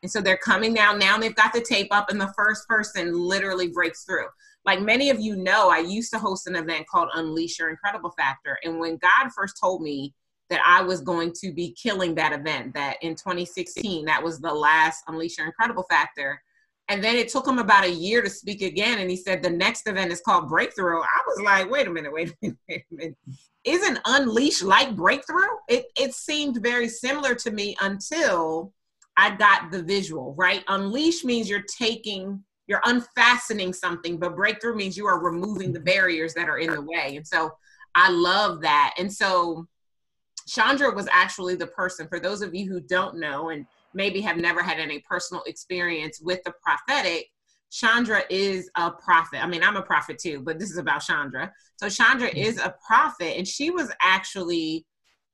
And 0.02 0.10
so 0.10 0.20
they're 0.20 0.36
coming 0.36 0.74
down. 0.74 0.98
Now 0.98 1.16
they've 1.18 1.34
got 1.34 1.52
the 1.52 1.60
tape 1.60 1.88
up 1.90 2.10
and 2.10 2.20
the 2.20 2.32
first 2.36 2.66
person 2.68 3.16
literally 3.16 3.68
breaks 3.68 4.04
through 4.04 4.26
like 4.64 4.80
many 4.80 5.10
of 5.10 5.20
you 5.20 5.36
know, 5.36 5.70
I 5.70 5.78
used 5.78 6.12
to 6.12 6.18
host 6.18 6.46
an 6.46 6.56
event 6.56 6.86
called 6.86 7.08
Unleash 7.14 7.58
Your 7.58 7.70
Incredible 7.70 8.12
Factor. 8.16 8.58
And 8.64 8.78
when 8.78 8.96
God 8.98 9.32
first 9.36 9.56
told 9.60 9.82
me 9.82 10.14
that 10.50 10.60
I 10.66 10.82
was 10.82 11.00
going 11.00 11.32
to 11.40 11.52
be 11.52 11.72
killing 11.72 12.14
that 12.16 12.32
event, 12.32 12.74
that 12.74 12.96
in 13.02 13.14
2016, 13.14 14.04
that 14.04 14.22
was 14.22 14.38
the 14.38 14.52
last 14.52 15.02
Unleash 15.08 15.38
Your 15.38 15.46
Incredible 15.46 15.84
Factor. 15.90 16.40
And 16.88 17.02
then 17.02 17.16
it 17.16 17.28
took 17.28 17.46
him 17.46 17.58
about 17.58 17.84
a 17.84 17.90
year 17.90 18.22
to 18.22 18.30
speak 18.30 18.62
again. 18.62 18.98
And 18.98 19.10
he 19.10 19.16
said, 19.16 19.42
the 19.42 19.50
next 19.50 19.88
event 19.88 20.12
is 20.12 20.20
called 20.20 20.48
Breakthrough. 20.48 21.00
I 21.00 21.22
was 21.26 21.40
like, 21.40 21.70
wait 21.70 21.86
a 21.86 21.90
minute, 21.90 22.12
wait 22.12 22.30
a 22.30 22.34
minute, 22.42 22.58
wait 22.68 22.84
a 22.90 22.94
minute. 22.94 23.16
Isn't 23.64 23.98
Unleash 24.04 24.62
like 24.62 24.94
Breakthrough? 24.94 25.56
It, 25.68 25.86
it 25.98 26.14
seemed 26.14 26.62
very 26.62 26.88
similar 26.88 27.34
to 27.36 27.50
me 27.50 27.76
until 27.80 28.72
I 29.16 29.34
got 29.36 29.70
the 29.70 29.82
visual, 29.82 30.34
right? 30.36 30.64
Unleash 30.68 31.24
means 31.24 31.48
you're 31.48 31.62
taking 31.62 32.42
you're 32.66 32.80
unfastening 32.84 33.72
something, 33.72 34.18
but 34.18 34.36
breakthrough 34.36 34.74
means 34.74 34.96
you 34.96 35.06
are 35.06 35.22
removing 35.22 35.72
the 35.72 35.80
barriers 35.80 36.32
that 36.34 36.48
are 36.48 36.58
in 36.58 36.70
the 36.70 36.80
way. 36.80 37.16
And 37.16 37.26
so 37.26 37.50
I 37.94 38.10
love 38.10 38.62
that. 38.62 38.94
And 38.98 39.12
so 39.12 39.66
Chandra 40.46 40.94
was 40.94 41.08
actually 41.10 41.56
the 41.56 41.66
person, 41.66 42.08
for 42.08 42.20
those 42.20 42.42
of 42.42 42.54
you 42.54 42.70
who 42.70 42.80
don't 42.80 43.18
know 43.18 43.50
and 43.50 43.66
maybe 43.94 44.20
have 44.20 44.36
never 44.36 44.62
had 44.62 44.78
any 44.78 45.00
personal 45.00 45.42
experience 45.44 46.20
with 46.20 46.42
the 46.44 46.52
prophetic, 46.62 47.26
Chandra 47.70 48.22
is 48.30 48.70
a 48.76 48.90
prophet. 48.90 49.42
I 49.42 49.46
mean, 49.46 49.62
I'm 49.62 49.76
a 49.76 49.82
prophet 49.82 50.18
too, 50.18 50.40
but 50.40 50.58
this 50.58 50.70
is 50.70 50.78
about 50.78 51.02
Chandra. 51.02 51.52
So 51.76 51.88
Chandra 51.88 52.28
mm-hmm. 52.28 52.38
is 52.38 52.58
a 52.58 52.74
prophet, 52.86 53.36
and 53.36 53.48
she 53.48 53.70
was 53.70 53.90
actually 54.00 54.86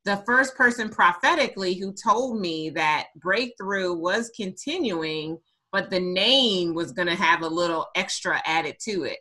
the 0.09 0.23
first 0.25 0.57
person 0.57 0.89
prophetically 0.89 1.75
who 1.75 1.93
told 1.93 2.41
me 2.41 2.71
that 2.71 3.09
breakthrough 3.21 3.93
was 3.93 4.31
continuing 4.35 5.39
but 5.71 5.91
the 5.91 6.01
name 6.01 6.75
was 6.75 6.93
going 6.93 7.09
to 7.09 7.15
have 7.15 7.43
a 7.43 7.49
little 7.49 7.87
extra 7.95 8.41
added 8.47 8.77
to 8.81 9.05
it. 9.05 9.19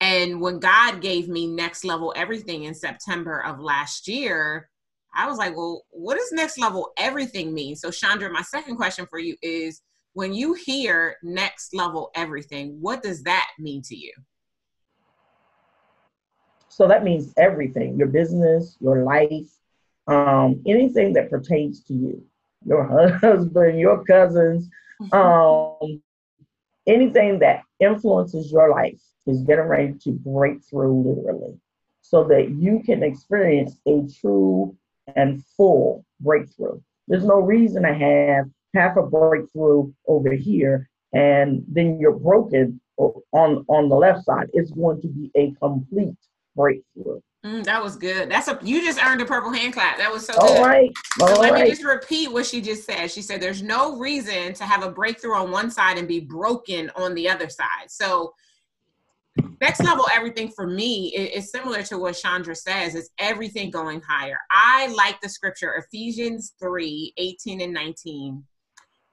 And 0.00 0.40
when 0.40 0.58
God 0.58 1.02
gave 1.02 1.28
me 1.28 1.46
next 1.46 1.84
level 1.84 2.14
everything 2.16 2.64
in 2.64 2.74
September 2.74 3.44
of 3.44 3.60
last 3.60 4.08
year, 4.08 4.70
I 5.14 5.28
was 5.28 5.36
like, 5.36 5.54
well, 5.54 5.82
what 5.90 6.16
does 6.16 6.32
next 6.32 6.58
level 6.58 6.92
everything 6.96 7.52
mean? 7.52 7.76
So, 7.76 7.90
Chandra, 7.90 8.32
my 8.32 8.40
second 8.40 8.76
question 8.76 9.06
for 9.10 9.18
you 9.18 9.36
is 9.42 9.82
when 10.14 10.32
you 10.32 10.54
hear 10.54 11.16
next 11.22 11.74
level 11.74 12.10
everything, 12.14 12.78
what 12.80 13.02
does 13.02 13.22
that 13.24 13.48
mean 13.58 13.82
to 13.82 13.94
you? 13.94 14.12
So, 16.68 16.88
that 16.88 17.04
means 17.04 17.34
everything 17.36 17.98
your 17.98 18.08
business, 18.08 18.78
your 18.80 19.02
life, 19.02 19.50
um, 20.10 20.62
anything 20.66 21.12
that 21.14 21.30
pertains 21.30 21.82
to 21.84 21.94
you, 21.94 22.24
your 22.64 22.84
husband, 23.18 23.78
your 23.78 24.04
cousins, 24.04 24.68
um, 25.12 26.02
anything 26.86 27.38
that 27.38 27.62
influences 27.78 28.50
your 28.50 28.70
life 28.70 29.00
is 29.26 29.42
getting 29.42 29.66
ready 29.66 29.94
to 30.02 30.10
break 30.12 30.62
through 30.64 31.02
literally 31.02 31.58
so 32.00 32.24
that 32.24 32.50
you 32.50 32.82
can 32.84 33.02
experience 33.02 33.78
a 33.86 34.02
true 34.20 34.76
and 35.14 35.44
full 35.56 36.04
breakthrough. 36.20 36.80
There's 37.06 37.24
no 37.24 37.40
reason 37.40 37.82
to 37.82 37.94
have 37.94 38.46
half 38.74 38.96
a 38.96 39.02
breakthrough 39.02 39.92
over 40.06 40.32
here 40.32 40.88
and 41.12 41.64
then 41.68 41.98
you're 41.98 42.18
broken 42.18 42.80
on 42.98 43.64
on 43.68 43.88
the 43.88 43.96
left 43.96 44.24
side. 44.24 44.48
It's 44.52 44.70
going 44.70 45.00
to 45.02 45.08
be 45.08 45.30
a 45.34 45.52
complete 45.52 46.16
breakthrough. 46.56 47.20
Mm, 47.44 47.64
that 47.64 47.82
was 47.82 47.96
good. 47.96 48.30
That's 48.30 48.48
a 48.48 48.58
you 48.62 48.84
just 48.84 49.02
earned 49.02 49.22
a 49.22 49.24
purple 49.24 49.50
hand 49.50 49.72
clap. 49.72 49.96
That 49.96 50.12
was 50.12 50.26
so 50.26 50.34
All 50.34 50.54
good. 50.54 50.62
Right. 50.62 50.90
All 51.22 51.28
so 51.28 51.40
let 51.40 51.52
right. 51.52 51.64
me 51.64 51.70
just 51.70 51.82
repeat 51.82 52.30
what 52.30 52.44
she 52.44 52.60
just 52.60 52.84
said. 52.84 53.10
She 53.10 53.22
said 53.22 53.40
there's 53.40 53.62
no 53.62 53.96
reason 53.96 54.52
to 54.54 54.64
have 54.64 54.82
a 54.82 54.90
breakthrough 54.90 55.34
on 55.34 55.50
one 55.50 55.70
side 55.70 55.96
and 55.96 56.06
be 56.06 56.20
broken 56.20 56.90
on 56.96 57.14
the 57.14 57.30
other 57.30 57.48
side. 57.48 57.88
So 57.88 58.34
next 59.62 59.82
level 59.82 60.04
everything 60.12 60.50
for 60.50 60.66
me 60.66 61.14
is, 61.14 61.50
similar 61.50 61.82
to 61.84 61.96
what 61.96 62.12
Chandra 62.12 62.54
says. 62.54 62.94
It's 62.94 63.08
everything 63.18 63.70
going 63.70 64.02
higher. 64.06 64.38
I 64.50 64.88
like 64.88 65.18
the 65.22 65.28
scripture 65.30 65.74
Ephesians 65.76 66.52
3 66.60 67.14
18 67.16 67.62
and 67.62 67.72
19. 67.72 68.44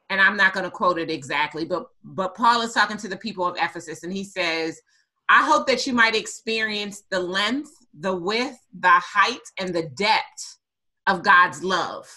And 0.10 0.22
I'm 0.22 0.36
not 0.36 0.53
going 0.53 0.65
to 0.65 0.72
quote 0.72 1.00
it 1.00 1.10
exactly, 1.10 1.63
but 1.63 1.88
but 2.03 2.36
Paul 2.36 2.62
is 2.62 2.74
talking 2.74 2.98
to 2.98 3.08
the 3.08 3.17
people 3.17 3.46
of 3.46 3.56
Ephesus 3.58 4.03
and 4.03 4.12
he 4.12 4.25
says, 4.25 4.82
I 5.29 5.46
hope 5.46 5.67
that 5.67 5.86
you 5.86 5.93
might 5.93 6.15
experience 6.15 7.03
the 7.10 7.19
length, 7.19 7.72
the 8.00 8.15
width, 8.15 8.57
the 8.79 8.89
height, 8.89 9.41
and 9.60 9.74
the 9.74 9.89
depth 9.96 10.60
of 11.07 11.24
God's 11.24 11.63
love. 11.63 12.07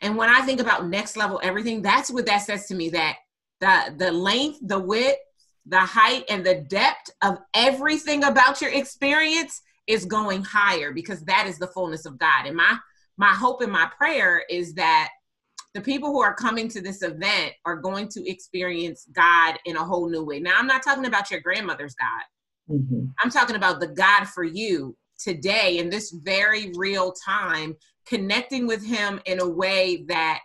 And 0.00 0.16
when 0.16 0.28
I 0.28 0.42
think 0.42 0.60
about 0.60 0.88
next 0.88 1.16
level 1.16 1.40
everything, 1.42 1.82
that's 1.82 2.10
what 2.10 2.26
that 2.26 2.38
says 2.38 2.66
to 2.66 2.74
me 2.74 2.90
that 2.90 3.16
the 3.60 3.94
the 3.96 4.12
length, 4.12 4.58
the 4.62 4.78
width, 4.78 5.18
the 5.66 5.80
height 5.80 6.24
and 6.28 6.44
the 6.44 6.66
depth 6.68 7.10
of 7.22 7.38
everything 7.54 8.24
about 8.24 8.60
your 8.60 8.70
experience 8.70 9.62
is 9.86 10.04
going 10.04 10.42
higher 10.42 10.92
because 10.92 11.22
that 11.22 11.46
is 11.46 11.58
the 11.58 11.68
fullness 11.68 12.06
of 12.06 12.18
God. 12.18 12.46
And 12.46 12.56
my 12.56 12.76
my 13.16 13.32
hope 13.32 13.60
and 13.60 13.72
my 13.72 13.90
prayer 13.96 14.44
is 14.50 14.74
that 14.74 15.10
the 15.74 15.80
people 15.80 16.10
who 16.10 16.22
are 16.22 16.34
coming 16.34 16.68
to 16.68 16.80
this 16.80 17.02
event 17.02 17.52
are 17.64 17.76
going 17.76 18.08
to 18.08 18.30
experience 18.30 19.06
God 19.12 19.56
in 19.64 19.76
a 19.76 19.84
whole 19.84 20.08
new 20.08 20.24
way. 20.24 20.38
Now, 20.38 20.54
I'm 20.56 20.68
not 20.68 20.82
talking 20.84 21.06
about 21.06 21.30
your 21.30 21.40
grandmother's 21.40 21.94
God. 21.94 22.22
Mm-hmm. 22.70 23.06
I'm 23.22 23.30
talking 23.30 23.56
about 23.56 23.80
the 23.80 23.88
God 23.88 24.24
for 24.26 24.44
you 24.44 24.96
today 25.18 25.78
in 25.78 25.90
this 25.90 26.10
very 26.10 26.72
real 26.76 27.12
time, 27.12 27.76
connecting 28.06 28.66
with 28.66 28.84
Him 28.84 29.20
in 29.26 29.40
a 29.40 29.48
way 29.48 30.04
that 30.08 30.40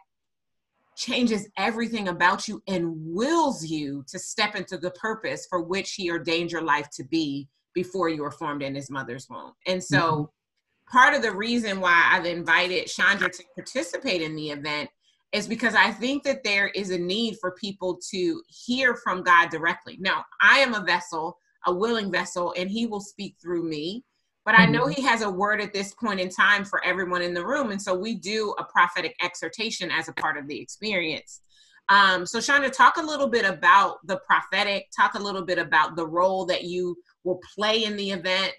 changes 0.99 1.47
everything 1.57 2.09
about 2.09 2.47
you 2.47 2.61
and 2.67 2.93
wills 2.97 3.65
you 3.65 4.03
to 4.09 4.19
step 4.19 4.55
into 4.55 4.77
the 4.77 4.91
purpose 4.91 5.47
for 5.49 5.61
which 5.61 5.93
he 5.93 6.11
ordained 6.11 6.51
your 6.51 6.61
life 6.61 6.89
to 6.89 7.05
be 7.05 7.47
before 7.73 8.09
you 8.09 8.21
were 8.21 8.31
formed 8.31 8.61
in 8.61 8.75
his 8.75 8.91
mother's 8.91 9.27
womb. 9.29 9.53
And 9.65 9.81
so 9.81 9.97
mm-hmm. 9.97 10.97
part 10.97 11.13
of 11.13 11.21
the 11.21 11.31
reason 11.31 11.79
why 11.79 12.09
I've 12.11 12.25
invited 12.25 12.87
Chandra 12.87 13.29
to 13.29 13.43
participate 13.55 14.21
in 14.21 14.35
the 14.35 14.49
event 14.49 14.89
is 15.31 15.47
because 15.47 15.73
I 15.73 15.91
think 15.91 16.23
that 16.23 16.43
there 16.43 16.67
is 16.67 16.89
a 16.89 16.97
need 16.97 17.37
for 17.39 17.51
people 17.51 17.97
to 18.11 18.41
hear 18.49 18.95
from 18.95 19.23
God 19.23 19.49
directly. 19.49 19.97
Now, 20.01 20.25
I 20.41 20.59
am 20.59 20.73
a 20.73 20.83
vessel, 20.83 21.37
a 21.65 21.73
willing 21.73 22.11
vessel, 22.11 22.53
and 22.57 22.69
he 22.69 22.85
will 22.85 23.01
speak 23.01 23.35
through 23.41 23.63
me. 23.63 24.03
But 24.45 24.57
I 24.57 24.65
know 24.65 24.85
mm-hmm. 24.85 25.01
he 25.01 25.01
has 25.03 25.21
a 25.21 25.29
word 25.29 25.61
at 25.61 25.73
this 25.73 25.93
point 25.93 26.19
in 26.19 26.29
time 26.29 26.65
for 26.65 26.83
everyone 26.83 27.21
in 27.21 27.33
the 27.33 27.45
room. 27.45 27.71
And 27.71 27.81
so 27.81 27.93
we 27.93 28.15
do 28.15 28.55
a 28.57 28.63
prophetic 28.63 29.15
exhortation 29.21 29.91
as 29.91 30.07
a 30.07 30.13
part 30.13 30.37
of 30.37 30.47
the 30.47 30.59
experience. 30.59 31.41
Um, 31.89 32.25
so, 32.25 32.39
Chandra, 32.39 32.69
talk 32.69 32.97
a 32.97 33.01
little 33.01 33.27
bit 33.27 33.45
about 33.45 33.97
the 34.05 34.17
prophetic, 34.25 34.87
talk 34.95 35.15
a 35.15 35.19
little 35.19 35.43
bit 35.43 35.57
about 35.57 35.95
the 35.95 36.07
role 36.07 36.45
that 36.45 36.63
you 36.63 36.95
will 37.23 37.39
play 37.55 37.83
in 37.83 37.97
the 37.97 38.11
event, 38.11 38.53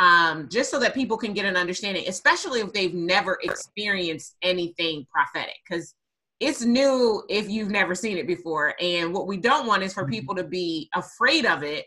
um, 0.00 0.48
just 0.50 0.70
so 0.70 0.80
that 0.80 0.92
people 0.92 1.16
can 1.16 1.32
get 1.32 1.44
an 1.44 1.56
understanding, 1.56 2.04
especially 2.08 2.60
if 2.60 2.72
they've 2.72 2.94
never 2.94 3.38
experienced 3.42 4.36
anything 4.42 5.06
prophetic, 5.12 5.56
because 5.68 5.94
it's 6.40 6.64
new 6.64 7.22
if 7.28 7.48
you've 7.48 7.70
never 7.70 7.94
seen 7.94 8.18
it 8.18 8.26
before. 8.26 8.74
And 8.80 9.14
what 9.14 9.28
we 9.28 9.36
don't 9.36 9.66
want 9.66 9.84
is 9.84 9.94
for 9.94 10.02
mm-hmm. 10.02 10.10
people 10.10 10.34
to 10.34 10.44
be 10.44 10.90
afraid 10.94 11.46
of 11.46 11.62
it 11.62 11.86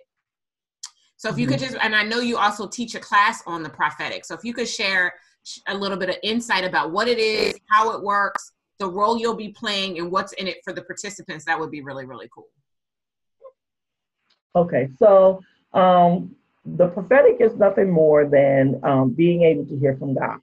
so 1.18 1.30
if 1.30 1.38
you 1.38 1.48
could 1.48 1.60
mm-hmm. 1.60 1.74
just, 1.74 1.84
and 1.84 1.96
I 1.96 2.04
know 2.04 2.20
you 2.20 2.38
also 2.38 2.68
teach 2.68 2.96
a 2.96 3.00
class 3.00 3.42
on 3.46 3.64
the 3.64 3.70
prophetic. 3.70 4.26
So 4.26 4.36
if 4.36 4.44
you 4.44 4.54
could 4.54 4.68
share 4.68 5.14
a 5.68 5.76
little 5.76 5.98
bit 5.98 6.10
of 6.10 6.18
insight 6.24 6.64
about 6.64 6.92
what 6.92 7.08
it 7.08 7.20
is, 7.20 7.56
how 7.70 7.96
it 7.96 8.04
works, 8.04 8.52
the 8.80 8.90
role 8.90 9.18
you'll 9.18 9.36
be 9.36 9.50
playing, 9.50 9.98
and 10.00 10.12
what's 10.12 10.34
in 10.34 10.48
it 10.48 10.58
for 10.64 10.74
the 10.74 10.82
participants, 10.82 11.46
that 11.46 11.58
would 11.60 11.72
be 11.72 11.82
really, 11.82 12.06
really 12.06 12.28
cool. 12.34 12.48
Okay, 14.56 14.90
so 14.98 15.42
um, 15.74 16.36
the 16.66 16.88
prophetic 16.88 17.38
is 17.40 17.56
nothing 17.56 17.90
more 17.90 18.28
than 18.28 18.80
um, 18.84 19.12
being 19.12 19.44
able 19.44 19.66
to 19.66 19.78
hear 19.78 19.96
from 19.98 20.14
God. 20.14 20.40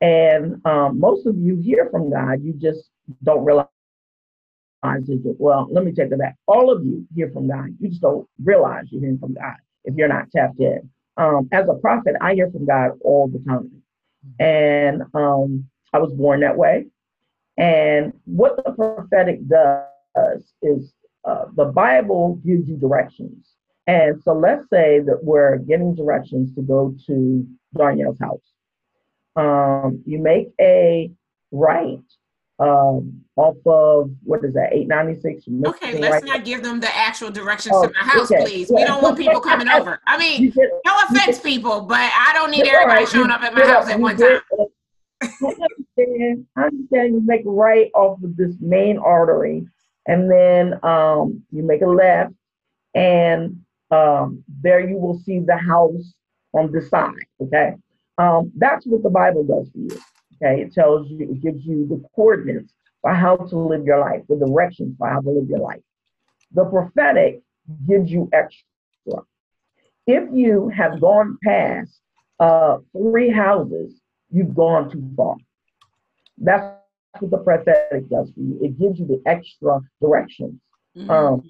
And 0.00 0.64
um, 0.66 0.98
most 1.00 1.26
of 1.26 1.36
you 1.36 1.56
hear 1.56 1.88
from 1.90 2.10
God, 2.10 2.42
you 2.42 2.52
just 2.52 2.90
don't 3.22 3.44
realize 3.44 3.66
it. 4.84 5.36
Well, 5.38 5.68
let 5.70 5.84
me 5.84 5.92
take 5.92 6.10
that 6.10 6.18
back. 6.18 6.36
All 6.46 6.70
of 6.70 6.84
you 6.84 7.06
hear 7.14 7.30
from 7.30 7.48
God, 7.48 7.76
you 7.80 7.88
just 7.88 8.00
don't 8.00 8.28
realize 8.42 8.86
you're 8.90 9.00
hearing 9.00 9.18
from 9.18 9.34
God 9.34 9.56
if 9.84 9.94
you're 9.96 10.08
not 10.08 10.30
tapped 10.30 10.60
in. 10.60 10.88
Um, 11.16 11.48
as 11.52 11.68
a 11.68 11.74
prophet, 11.74 12.14
I 12.20 12.34
hear 12.34 12.50
from 12.50 12.66
God 12.66 12.92
all 13.02 13.28
the 13.28 13.42
time. 13.46 13.82
And 14.38 15.02
um, 15.14 15.68
I 15.92 15.98
was 15.98 16.12
born 16.12 16.40
that 16.40 16.56
way. 16.56 16.86
And 17.58 18.12
what 18.24 18.56
the 18.56 18.72
prophetic 18.72 19.46
does 19.46 20.52
is 20.62 20.92
uh, 21.24 21.46
the 21.54 21.66
Bible 21.66 22.40
gives 22.44 22.68
you 22.68 22.76
directions. 22.76 23.54
And 23.86 24.22
so 24.22 24.32
let's 24.32 24.68
say 24.70 25.00
that 25.00 25.22
we're 25.22 25.58
getting 25.58 25.94
directions 25.94 26.54
to 26.54 26.62
go 26.62 26.94
to 27.06 27.46
Darnell's 27.76 28.18
house. 28.20 28.52
Um, 29.36 30.02
you 30.06 30.18
make 30.18 30.48
a 30.60 31.10
right 31.50 32.00
um, 32.58 33.22
off 33.36 33.56
of 33.66 34.10
what 34.22 34.44
is 34.44 34.54
that, 34.54 34.72
896? 34.72 35.44
Okay, 35.66 35.98
let's 35.98 36.12
right 36.12 36.24
not 36.24 36.44
give 36.44 36.62
them 36.62 36.80
the 36.80 36.94
actual 36.96 37.30
directions 37.30 37.74
oh, 37.76 37.86
to 37.86 37.92
my 37.92 38.00
house, 38.00 38.30
okay. 38.30 38.44
please. 38.44 38.70
We 38.70 38.84
don't 38.84 39.02
want 39.02 39.16
people 39.16 39.40
coming 39.50 39.68
over. 39.68 40.00
I 40.06 40.18
mean, 40.18 40.52
no 40.84 40.98
offense, 41.08 41.40
people, 41.40 41.82
but 41.82 41.98
I 41.98 42.32
don't 42.34 42.50
need 42.50 42.66
everybody 42.66 43.00
right. 43.00 43.08
showing 43.08 43.30
up 43.30 43.42
at 43.42 43.54
my 43.54 43.66
house 43.66 43.88
at 43.88 43.98
one 43.98 44.16
time. 44.16 44.40
I 45.22 45.26
understand. 45.46 46.46
I 46.56 46.62
understand 46.64 47.14
you 47.14 47.22
make 47.24 47.42
right 47.44 47.90
off 47.94 48.22
of 48.22 48.36
this 48.36 48.54
main 48.60 48.98
artery, 48.98 49.66
and 50.06 50.30
then 50.30 50.78
um, 50.84 51.42
you 51.50 51.62
make 51.62 51.82
a 51.82 51.86
left, 51.86 52.32
and 52.94 53.60
um, 53.90 54.44
there 54.62 54.86
you 54.86 54.96
will 54.96 55.18
see 55.20 55.38
the 55.40 55.56
house 55.56 56.14
on 56.52 56.70
the 56.72 56.82
side. 56.82 57.14
Okay, 57.40 57.74
um, 58.18 58.52
that's 58.56 58.86
what 58.86 59.02
the 59.02 59.10
Bible 59.10 59.44
does 59.44 59.70
for 59.70 59.78
you. 59.78 60.00
Okay, 60.36 60.62
it 60.62 60.72
tells 60.72 61.08
you, 61.10 61.30
it 61.30 61.40
gives 61.42 61.64
you 61.64 61.86
the 61.86 62.02
coordinates 62.14 62.72
for 63.00 63.14
how 63.14 63.36
to 63.36 63.58
live 63.58 63.84
your 63.84 64.00
life, 64.00 64.22
the 64.28 64.36
directions 64.36 64.96
for 64.98 65.08
how 65.08 65.20
to 65.20 65.30
live 65.30 65.48
your 65.48 65.58
life. 65.58 65.80
The 66.52 66.64
prophetic 66.64 67.42
gives 67.88 68.10
you 68.10 68.28
extra. 68.32 69.22
If 70.06 70.28
you 70.32 70.68
have 70.68 71.00
gone 71.00 71.38
past 71.44 72.00
uh, 72.40 72.78
three 72.96 73.30
houses, 73.30 74.00
you've 74.30 74.54
gone 74.54 74.90
too 74.90 75.08
far. 75.16 75.36
That's 76.38 76.76
what 77.20 77.30
the 77.30 77.38
prophetic 77.38 78.08
does 78.08 78.30
for 78.32 78.40
you. 78.40 78.58
It 78.62 78.78
gives 78.78 78.98
you 78.98 79.06
the 79.06 79.22
extra 79.26 79.80
directions. 80.00 80.60
Mm-hmm. 80.96 81.10
Um, 81.10 81.42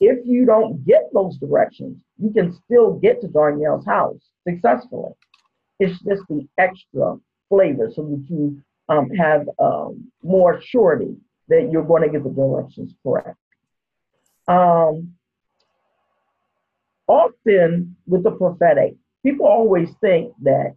if 0.00 0.18
you 0.26 0.46
don't 0.46 0.84
get 0.84 1.10
those 1.12 1.38
directions, 1.38 1.96
you 2.18 2.32
can 2.32 2.52
still 2.64 2.94
get 2.94 3.20
to 3.20 3.28
Darnell's 3.28 3.86
house 3.86 4.20
successfully. 4.46 5.12
It's 5.78 6.02
just 6.02 6.22
the 6.28 6.46
extra 6.58 7.16
flavor 7.50 7.90
so 7.94 8.02
that 8.02 8.24
you 8.30 8.62
um, 8.88 9.10
have 9.10 9.46
um, 9.58 10.10
more 10.22 10.60
surety 10.62 11.16
that 11.48 11.68
you're 11.70 11.84
going 11.84 12.02
to 12.02 12.08
get 12.08 12.24
the 12.24 12.30
directions 12.30 12.94
correct. 13.02 13.36
Um, 14.48 15.14
often 17.06 17.96
with 18.06 18.22
the 18.22 18.30
prophetic, 18.30 18.94
people 19.22 19.46
always 19.46 19.90
think 20.00 20.32
that 20.42 20.76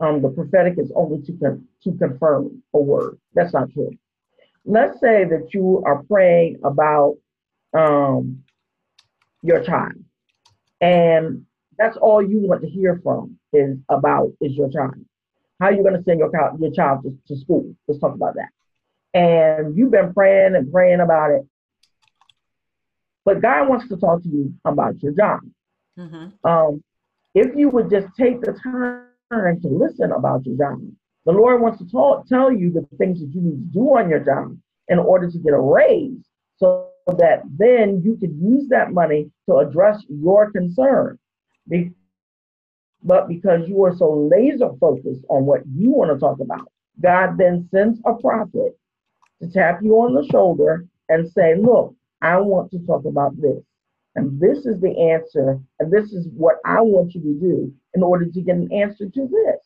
um, 0.00 0.20
the 0.20 0.28
prophetic 0.28 0.78
is 0.78 0.90
only 0.96 1.22
to, 1.22 1.32
con- 1.34 1.68
to 1.84 1.92
confirm 1.92 2.62
a 2.74 2.78
word. 2.78 3.18
That's 3.34 3.52
not 3.52 3.70
true. 3.70 3.92
Let's 4.64 5.00
say 5.00 5.24
that 5.24 5.54
you 5.54 5.82
are 5.86 6.02
praying 6.04 6.60
about 6.64 7.16
um, 7.72 8.42
your 9.42 9.62
child, 9.62 9.92
and 10.80 11.46
that's 11.78 11.96
all 11.96 12.20
you 12.20 12.40
want 12.40 12.62
to 12.62 12.68
hear 12.68 13.00
from 13.02 13.38
is 13.52 13.78
about 13.88 14.32
is 14.40 14.52
your 14.52 14.70
child. 14.70 15.04
How 15.60 15.66
are 15.66 15.72
you 15.72 15.82
going 15.82 15.96
to 15.96 16.02
send 16.02 16.18
your 16.18 16.30
child, 16.30 16.60
your 16.60 16.72
child 16.72 17.02
to, 17.04 17.16
to 17.28 17.40
school? 17.40 17.74
Let's 17.88 18.00
talk 18.00 18.14
about 18.14 18.34
that. 18.34 18.48
And 19.18 19.76
you've 19.76 19.90
been 19.90 20.12
praying 20.12 20.54
and 20.54 20.70
praying 20.70 21.00
about 21.00 21.30
it. 21.30 21.46
But 23.24 23.40
God 23.40 23.68
wants 23.68 23.88
to 23.88 23.96
talk 23.96 24.22
to 24.22 24.28
you 24.28 24.54
about 24.64 25.02
your 25.02 25.12
job. 25.12 25.40
Mm-hmm. 25.98 26.48
Um, 26.48 26.82
if 27.34 27.56
you 27.56 27.70
would 27.70 27.90
just 27.90 28.08
take 28.16 28.40
the 28.40 28.52
time 28.62 29.60
to 29.60 29.68
listen 29.68 30.12
about 30.12 30.44
your 30.46 30.56
job, 30.56 30.80
the 31.24 31.32
Lord 31.32 31.60
wants 31.60 31.78
to 31.78 31.90
talk, 31.90 32.26
tell 32.28 32.52
you 32.52 32.70
the 32.70 32.86
things 32.98 33.20
that 33.20 33.34
you 33.34 33.40
need 33.40 33.72
to 33.72 33.72
do 33.72 33.96
on 33.96 34.08
your 34.08 34.20
job 34.20 34.56
in 34.88 34.98
order 34.98 35.30
to 35.30 35.38
get 35.38 35.52
a 35.52 35.58
raise 35.58 36.24
so 36.56 36.88
that 37.06 37.42
then 37.58 38.02
you 38.04 38.16
could 38.16 38.36
use 38.40 38.68
that 38.68 38.92
money 38.92 39.30
to 39.48 39.56
address 39.56 40.02
your 40.08 40.50
concern. 40.52 41.18
But 43.06 43.28
because 43.28 43.68
you 43.68 43.82
are 43.84 43.96
so 43.96 44.28
laser 44.30 44.70
focused 44.80 45.24
on 45.30 45.46
what 45.46 45.60
you 45.72 45.90
want 45.90 46.12
to 46.12 46.18
talk 46.18 46.40
about, 46.40 46.72
God 47.00 47.38
then 47.38 47.68
sends 47.70 48.00
a 48.04 48.14
prophet 48.14 48.76
to 49.40 49.48
tap 49.48 49.78
you 49.80 49.94
on 49.94 50.14
the 50.14 50.26
shoulder 50.26 50.84
and 51.08 51.30
say, 51.30 51.54
Look, 51.56 51.94
I 52.20 52.38
want 52.38 52.72
to 52.72 52.80
talk 52.80 53.04
about 53.04 53.40
this. 53.40 53.62
And 54.16 54.40
this 54.40 54.66
is 54.66 54.80
the 54.80 55.12
answer. 55.12 55.60
And 55.78 55.92
this 55.92 56.12
is 56.12 56.26
what 56.34 56.56
I 56.64 56.80
want 56.80 57.14
you 57.14 57.20
to 57.20 57.38
do 57.38 57.72
in 57.94 58.02
order 58.02 58.26
to 58.26 58.40
get 58.40 58.56
an 58.56 58.72
answer 58.72 59.08
to 59.08 59.28
this. 59.28 59.60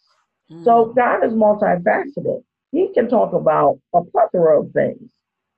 Mm. 0.52 0.64
So 0.64 0.92
God 0.94 1.24
is 1.24 1.32
multifaceted. 1.32 2.42
He 2.72 2.92
can 2.92 3.08
talk 3.08 3.32
about 3.32 3.80
a 3.94 4.04
plethora 4.04 4.60
of 4.60 4.72
things. 4.72 5.08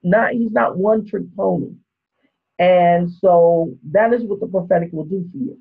Not 0.04 0.32
he's 0.34 0.52
not 0.52 0.76
one 0.76 1.04
trick 1.04 1.24
pony. 1.36 1.72
And 2.60 3.10
so 3.10 3.76
that 3.90 4.12
is 4.12 4.22
what 4.22 4.38
the 4.38 4.46
prophetic 4.46 4.90
will 4.92 5.04
do 5.04 5.28
for 5.32 5.38
you. 5.38 5.58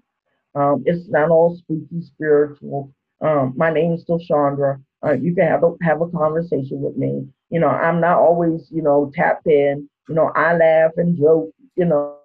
Um, 0.56 0.84
it's 0.86 1.08
not 1.10 1.30
all 1.30 1.56
spooky 1.56 2.02
spiritual. 2.02 2.92
Um, 3.22 3.54
my 3.56 3.72
name 3.72 3.94
is 3.94 4.02
still 4.02 4.20
Chandra. 4.20 4.80
Uh, 5.04 5.14
you 5.14 5.34
can 5.34 5.48
have 5.48 5.64
a 5.64 5.76
have 5.82 6.02
a 6.02 6.10
conversation 6.10 6.82
with 6.82 6.98
me. 6.98 7.28
You 7.50 7.60
know, 7.60 7.70
I'm 7.70 8.00
not 8.00 8.18
always, 8.18 8.68
you 8.72 8.82
know, 8.82 9.12
tapped 9.14 9.48
in. 9.48 9.90
You 10.10 10.16
know, 10.16 10.32
I 10.36 10.56
laugh 10.56 10.92
and 10.98 11.18
joke, 11.18 11.52
you 11.76 11.86
know, 11.86 12.18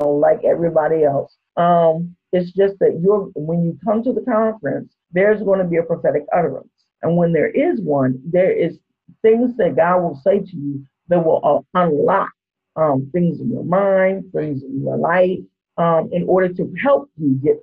like 0.00 0.44
everybody 0.44 1.04
else. 1.04 1.36
Um, 1.56 2.16
it's 2.32 2.52
just 2.52 2.78
that 2.80 3.00
you're 3.02 3.30
when 3.34 3.64
you 3.64 3.78
come 3.84 4.02
to 4.04 4.12
the 4.12 4.20
conference, 4.22 4.94
there's 5.12 5.42
going 5.42 5.58
to 5.58 5.64
be 5.64 5.76
a 5.76 5.82
prophetic 5.82 6.24
utterance. 6.36 6.68
And 7.02 7.16
when 7.16 7.32
there 7.32 7.50
is 7.50 7.80
one, 7.80 8.20
there 8.24 8.52
is 8.52 8.78
things 9.22 9.56
that 9.56 9.76
God 9.76 10.00
will 10.00 10.20
say 10.22 10.40
to 10.40 10.56
you 10.56 10.84
that 11.08 11.24
will 11.24 11.40
uh, 11.74 11.80
unlock 11.80 12.30
um, 12.76 13.08
things 13.12 13.40
in 13.40 13.50
your 13.50 13.64
mind, 13.64 14.24
things 14.32 14.62
in 14.62 14.82
your 14.82 14.96
life, 14.96 15.38
um, 15.78 16.10
in 16.12 16.24
order 16.28 16.52
to 16.52 16.74
help 16.82 17.10
you 17.16 17.40
get 17.42 17.56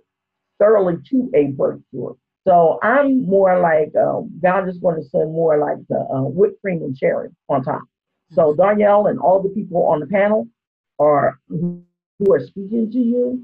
thoroughly 0.60 0.96
to 1.12 1.30
a 1.36 1.48
breakthrough. 1.48 2.16
So 2.48 2.80
I'm 2.84 3.26
more 3.26 3.60
like 3.60 3.92
um, 3.96 4.32
God 4.42 4.66
just 4.66 4.82
want 4.82 5.02
to 5.02 5.10
send 5.10 5.32
more 5.32 5.58
like 5.58 5.78
the 5.90 5.98
uh, 5.98 6.22
whipped 6.22 6.62
cream 6.62 6.84
and 6.84 6.96
cherry 6.96 7.30
on 7.50 7.64
top. 7.64 7.82
So 8.32 8.54
mm-hmm. 8.54 8.62
Danielle 8.62 9.08
and 9.08 9.20
all 9.20 9.42
the 9.42 9.50
people 9.50 9.86
on 9.88 10.00
the 10.00 10.08
panel 10.08 10.48
are 11.00 11.40
who 11.50 11.84
are 12.32 12.40
speaking 12.40 12.92
to 12.92 13.00
you. 13.00 13.44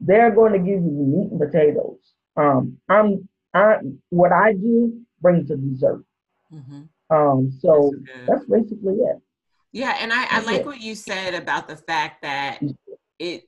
They're 0.00 0.34
going 0.34 0.52
to 0.52 0.58
give 0.58 0.82
you 0.82 0.82
the 0.82 0.88
meat 0.88 1.30
and 1.30 1.40
potatoes. 1.40 1.98
Um, 2.36 2.78
I'm 2.88 3.28
I 3.54 3.76
what 4.10 4.32
I 4.32 4.52
do 4.52 5.00
brings 5.20 5.50
a 5.50 5.56
dessert. 5.56 6.04
Mm-hmm. 6.52 6.82
Um, 7.10 7.52
so 7.60 7.92
that's, 8.04 8.28
that's, 8.28 8.44
basically 8.46 8.94
it. 8.94 9.18
Yeah, 9.72 9.96
and 10.00 10.12
I, 10.12 10.26
I 10.30 10.40
like 10.40 10.60
it. 10.60 10.66
what 10.66 10.80
you 10.80 10.94
said 10.94 11.34
about 11.34 11.68
the 11.68 11.76
fact 11.76 12.22
that 12.22 12.60
it. 13.18 13.44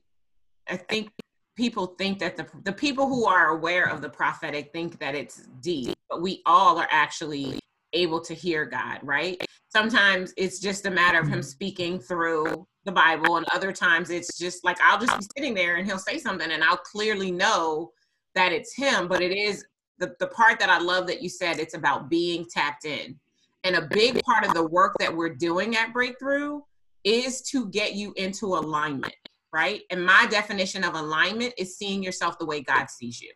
I 0.69 0.77
think 0.77 1.11
people 1.55 1.87
think 1.97 2.19
that 2.19 2.37
the 2.37 2.47
the 2.63 2.73
people 2.73 3.07
who 3.07 3.25
are 3.25 3.49
aware 3.49 3.89
of 3.89 4.01
the 4.01 4.09
prophetic 4.09 4.71
think 4.71 4.99
that 4.99 5.15
it's 5.15 5.47
deep, 5.61 5.95
but 6.09 6.21
we 6.21 6.41
all 6.45 6.77
are 6.77 6.87
actually 6.91 7.59
able 7.93 8.21
to 8.21 8.33
hear 8.33 8.65
God, 8.65 8.99
right? 9.01 9.43
Sometimes 9.69 10.33
it's 10.37 10.59
just 10.59 10.85
a 10.85 10.91
matter 10.91 11.19
of 11.19 11.25
him 11.25 11.39
mm-hmm. 11.39 11.41
speaking 11.41 11.99
through 11.99 12.65
the 12.85 12.91
Bible, 12.91 13.37
and 13.37 13.45
other 13.53 13.71
times 13.71 14.09
it's 14.09 14.37
just 14.37 14.63
like 14.63 14.77
I'll 14.81 14.99
just 14.99 15.17
be 15.17 15.25
sitting 15.37 15.53
there 15.53 15.75
and 15.75 15.85
he'll 15.85 15.97
say 15.97 16.17
something, 16.17 16.51
and 16.51 16.63
I'll 16.63 16.77
clearly 16.77 17.31
know 17.31 17.91
that 18.35 18.51
it's 18.51 18.75
him. 18.75 19.07
But 19.07 19.21
it 19.21 19.35
is 19.35 19.65
the, 19.99 20.15
the 20.19 20.27
part 20.27 20.59
that 20.59 20.69
I 20.69 20.79
love 20.79 21.07
that 21.07 21.21
you 21.21 21.29
said 21.29 21.59
it's 21.59 21.73
about 21.73 22.09
being 22.09 22.45
tapped 22.49 22.85
in. 22.85 23.19
And 23.63 23.75
a 23.75 23.87
big 23.87 24.21
part 24.23 24.45
of 24.45 24.53
the 24.53 24.65
work 24.67 24.95
that 24.99 25.13
we're 25.13 25.33
doing 25.33 25.75
at 25.75 25.91
Breakthrough 25.91 26.61
is 27.03 27.41
to 27.41 27.67
get 27.69 27.95
you 27.95 28.13
into 28.15 28.45
alignment 28.55 29.15
right? 29.53 29.81
And 29.89 30.05
my 30.05 30.27
definition 30.29 30.83
of 30.83 30.95
alignment 30.95 31.53
is 31.57 31.77
seeing 31.77 32.03
yourself 32.03 32.37
the 32.37 32.45
way 32.45 32.61
God 32.61 32.89
sees 32.89 33.21
you. 33.21 33.31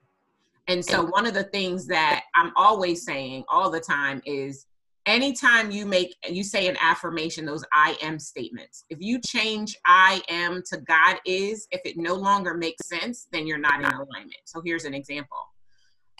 And 0.67 0.83
so 0.83 1.03
one 1.05 1.25
of 1.25 1.33
the 1.33 1.45
things 1.45 1.87
that 1.87 2.23
I'm 2.35 2.53
always 2.55 3.03
saying 3.03 3.43
all 3.49 3.69
the 3.69 3.79
time 3.79 4.21
is 4.25 4.67
anytime 5.05 5.71
you 5.71 5.85
make 5.85 6.15
you 6.29 6.43
say 6.43 6.67
an 6.67 6.77
affirmation 6.79 7.43
those 7.43 7.65
i 7.73 7.97
am 8.03 8.19
statements 8.19 8.85
if 8.91 8.99
you 9.01 9.19
change 9.25 9.75
i 9.87 10.21
am 10.29 10.61
to 10.63 10.77
god 10.77 11.17
is 11.25 11.67
if 11.71 11.81
it 11.85 11.97
no 11.97 12.13
longer 12.13 12.53
makes 12.53 12.87
sense 12.87 13.25
then 13.31 13.47
you're 13.47 13.57
not 13.57 13.79
in 13.79 13.85
alignment. 13.85 14.35
So 14.45 14.61
here's 14.63 14.85
an 14.85 14.93
example. 14.93 15.37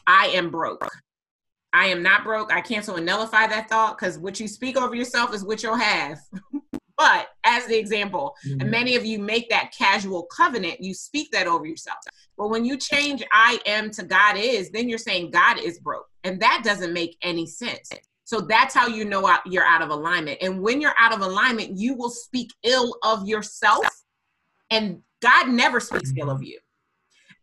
I 0.07 0.27
am 0.27 0.49
broke. 0.49 0.89
I 1.73 1.85
am 1.85 2.03
not 2.03 2.23
broke. 2.23 2.51
I 2.51 2.61
cancel 2.61 2.95
and 2.95 3.05
nullify 3.05 3.47
that 3.47 3.69
thought 3.69 3.97
because 3.97 4.17
what 4.17 4.39
you 4.39 4.47
speak 4.47 4.77
over 4.77 4.95
yourself 4.95 5.33
is 5.33 5.45
what 5.45 5.63
you'll 5.63 5.75
have 5.75 6.19
But 7.01 7.29
as 7.43 7.65
the 7.65 7.75
example, 7.79 8.35
mm-hmm. 8.45 8.61
and 8.61 8.69
many 8.69 8.95
of 8.95 9.03
you 9.03 9.17
make 9.17 9.49
that 9.49 9.73
casual 9.75 10.21
covenant, 10.25 10.81
you 10.81 10.93
speak 10.93 11.31
that 11.31 11.47
over 11.47 11.65
yourself. 11.65 11.97
But 12.37 12.49
when 12.49 12.63
you 12.63 12.77
change 12.77 13.23
I 13.31 13.59
am 13.65 13.89
to 13.91 14.03
God 14.03 14.37
is, 14.37 14.69
then 14.69 14.87
you're 14.87 14.99
saying 14.99 15.31
God 15.31 15.57
is 15.57 15.79
broke. 15.79 16.05
And 16.23 16.39
that 16.41 16.61
doesn't 16.63 16.93
make 16.93 17.17
any 17.23 17.47
sense. 17.47 17.89
So 18.23 18.39
that's 18.39 18.75
how 18.75 18.85
you 18.85 19.03
know 19.03 19.35
you're 19.47 19.65
out 19.65 19.81
of 19.81 19.89
alignment. 19.89 20.37
And 20.43 20.61
when 20.61 20.79
you're 20.79 20.93
out 20.99 21.11
of 21.11 21.21
alignment, 21.21 21.75
you 21.75 21.95
will 21.95 22.11
speak 22.11 22.51
ill 22.61 22.95
of 23.01 23.27
yourself. 23.27 23.87
And 24.69 25.01
God 25.23 25.49
never 25.49 25.79
speaks 25.79 26.13
ill 26.15 26.29
of 26.29 26.43
you. 26.43 26.59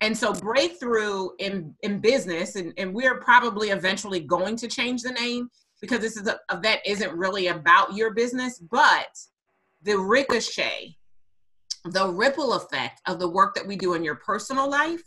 And 0.01 0.17
so 0.17 0.33
breakthrough 0.33 1.31
in, 1.41 1.75
in 1.83 1.99
business, 1.99 2.55
and, 2.55 2.73
and 2.79 2.95
we're 2.95 3.19
probably 3.19 3.71
eventually 3.71 4.21
going 4.21 4.55
to 4.55 4.69
change 4.69 5.03
the 5.03 5.11
name 5.11 5.51
because 5.81 5.99
this 5.99 6.17
is 6.17 6.29
a 6.29 6.39
event 6.53 6.81
isn't 6.87 7.13
really 7.13 7.49
about 7.49 7.97
your 7.97 8.15
business, 8.15 8.61
but 8.61 9.09
the 9.89 9.99
ricochet, 9.99 10.95
the 11.87 12.07
ripple 12.07 12.53
effect 12.53 13.01
of 13.09 13.19
the 13.19 13.29
work 13.29 13.55
that 13.55 13.67
we 13.67 13.75
do 13.75 13.95
in 13.95 14.05
your 14.05 14.17
personal 14.17 14.69
life 14.69 15.01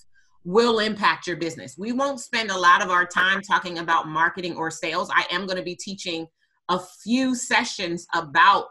will 0.44 0.80
impact 0.80 1.28
your 1.28 1.38
business. 1.38 1.76
We 1.78 1.92
won't 1.92 2.20
spend 2.20 2.50
a 2.50 2.58
lot 2.58 2.84
of 2.84 2.90
our 2.90 3.06
time 3.06 3.42
talking 3.42 3.78
about 3.78 4.08
marketing 4.08 4.56
or 4.56 4.72
sales. 4.72 5.12
I 5.14 5.28
am 5.32 5.46
going 5.46 5.60
to 5.60 5.64
be 5.64 5.76
teaching 5.76 6.26
a 6.70 6.80
few 7.04 7.36
sessions 7.36 8.08
about 8.16 8.66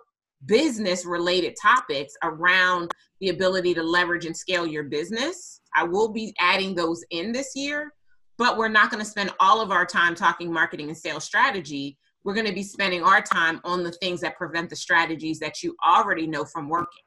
business 0.47 1.07
related 1.07 1.55
topics 1.63 2.15
around 2.25 2.91
the 3.21 3.29
ability 3.29 3.73
to 3.75 3.83
leverage 3.83 4.27
and 4.27 4.37
scale 4.37 4.67
your 4.67 4.85
business. 4.85 5.61
I 5.77 5.85
will 5.85 6.13
be 6.13 6.35
adding 6.41 6.75
those 6.75 7.05
in 7.11 7.31
this 7.31 7.53
year, 7.55 7.93
but 8.37 8.59
we're 8.59 8.67
not 8.67 8.91
going 8.91 9.05
to 9.05 9.09
spend 9.09 9.31
all 9.39 9.61
of 9.61 9.71
our 9.71 9.87
time 9.87 10.17
talking 10.17 10.53
marketing 10.53 10.89
and 10.89 10.99
sales 10.99 11.23
strategy 11.23 11.99
we're 12.25 12.35
going 12.35 12.47
to 12.47 12.53
be 12.53 12.63
spending 12.63 13.03
our 13.03 13.23
time 13.23 13.61
on 13.65 13.83
the 13.83 13.93
things 13.93 14.21
that 14.21 14.37
prevent 14.37 14.71
the 14.71 14.77
strategies 14.77 15.39
that 15.39 15.63
you 15.63 15.75
already 15.87 16.27
know 16.27 16.45
from 16.45 16.69
working. 16.69 17.03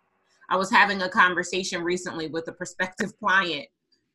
I 0.50 0.58
was 0.58 0.72
having 0.72 1.02
a 1.02 1.10
conversation 1.10 1.84
recently 1.84 2.28
with 2.28 2.48
a 2.48 2.54
prospective 2.54 3.18
client 3.20 3.66